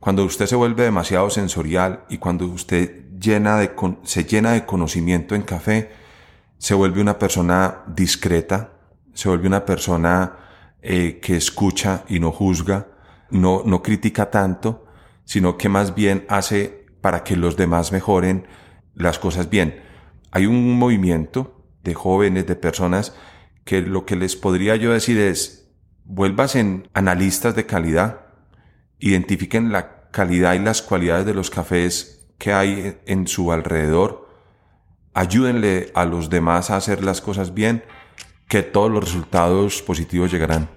Cuando 0.00 0.22
usted 0.22 0.44
se 0.44 0.54
vuelve 0.54 0.82
demasiado 0.82 1.30
sensorial 1.30 2.04
y 2.10 2.18
cuando 2.18 2.44
usted 2.44 3.06
se 4.04 4.24
llena 4.24 4.52
de 4.52 4.66
conocimiento 4.66 5.34
en 5.34 5.42
café, 5.44 5.90
se 6.58 6.74
vuelve 6.74 7.00
una 7.00 7.18
persona 7.18 7.84
discreta, 7.86 8.74
se 9.14 9.30
vuelve 9.30 9.46
una 9.46 9.64
persona 9.64 10.36
eh, 10.82 11.20
que 11.22 11.36
escucha 11.38 12.04
y 12.06 12.20
no 12.20 12.32
juzga, 12.32 12.88
no, 13.30 13.62
no 13.64 13.82
critica 13.82 14.30
tanto, 14.30 14.84
sino 15.24 15.56
que 15.56 15.70
más 15.70 15.94
bien 15.94 16.26
hace 16.28 16.87
para 17.08 17.24
que 17.24 17.36
los 17.36 17.56
demás 17.56 17.90
mejoren 17.90 18.46
las 18.94 19.18
cosas 19.18 19.48
bien. 19.48 19.82
Hay 20.30 20.44
un 20.44 20.78
movimiento 20.78 21.64
de 21.82 21.94
jóvenes, 21.94 22.46
de 22.46 22.54
personas, 22.54 23.14
que 23.64 23.80
lo 23.80 24.04
que 24.04 24.14
les 24.14 24.36
podría 24.36 24.76
yo 24.76 24.92
decir 24.92 25.16
es, 25.16 25.70
vuelvas 26.04 26.54
en 26.54 26.86
analistas 26.92 27.56
de 27.56 27.64
calidad, 27.64 28.26
identifiquen 28.98 29.72
la 29.72 30.10
calidad 30.10 30.52
y 30.52 30.58
las 30.58 30.82
cualidades 30.82 31.24
de 31.24 31.32
los 31.32 31.48
cafés 31.48 32.28
que 32.36 32.52
hay 32.52 32.98
en 33.06 33.26
su 33.26 33.52
alrededor. 33.52 34.28
Ayúdenle 35.14 35.90
a 35.94 36.04
los 36.04 36.28
demás 36.28 36.68
a 36.68 36.76
hacer 36.76 37.02
las 37.02 37.22
cosas 37.22 37.54
bien, 37.54 37.84
que 38.50 38.62
todos 38.62 38.90
los 38.90 39.02
resultados 39.02 39.80
positivos 39.80 40.30
llegarán. 40.30 40.68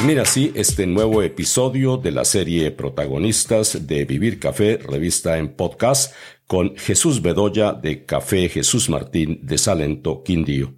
Termina 0.00 0.22
así 0.22 0.50
este 0.54 0.86
nuevo 0.86 1.22
episodio 1.22 1.98
de 1.98 2.10
la 2.10 2.24
serie 2.24 2.70
Protagonistas 2.70 3.86
de 3.86 4.06
Vivir 4.06 4.40
Café, 4.40 4.78
revista 4.78 5.36
en 5.36 5.54
podcast, 5.54 6.14
con 6.46 6.74
Jesús 6.74 7.20
Bedoya 7.20 7.74
de 7.74 8.06
Café 8.06 8.48
Jesús 8.48 8.88
Martín 8.88 9.40
de 9.42 9.58
Salento, 9.58 10.22
Quindío. 10.22 10.72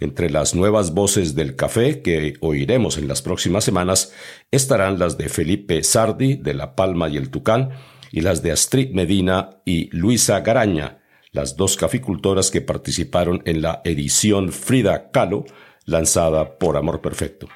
Entre 0.00 0.28
las 0.28 0.54
nuevas 0.54 0.92
voces 0.92 1.34
del 1.34 1.56
café 1.56 2.02
que 2.02 2.34
oiremos 2.40 2.98
en 2.98 3.08
las 3.08 3.22
próximas 3.22 3.64
semanas 3.64 4.12
estarán 4.50 4.98
las 4.98 5.16
de 5.16 5.30
Felipe 5.30 5.82
Sardi 5.82 6.34
de 6.34 6.52
La 6.52 6.76
Palma 6.76 7.08
y 7.08 7.16
el 7.16 7.30
Tucán 7.30 7.70
y 8.12 8.20
las 8.20 8.42
de 8.42 8.52
Astrid 8.52 8.90
Medina 8.90 9.62
y 9.64 9.88
Luisa 9.96 10.40
Garaña, 10.40 10.98
las 11.32 11.56
dos 11.56 11.78
caficultoras 11.78 12.50
que 12.50 12.60
participaron 12.60 13.40
en 13.46 13.62
la 13.62 13.80
edición 13.82 14.52
Frida 14.52 15.10
Kahlo 15.10 15.46
lanzada 15.86 16.58
por 16.58 16.76
Amor 16.76 17.00
Perfecto. 17.00 17.48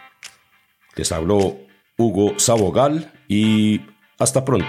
Les 1.00 1.12
habló 1.12 1.56
Hugo 1.96 2.34
Sabogal 2.38 3.10
y 3.26 3.80
hasta 4.18 4.44
pronto. 4.44 4.68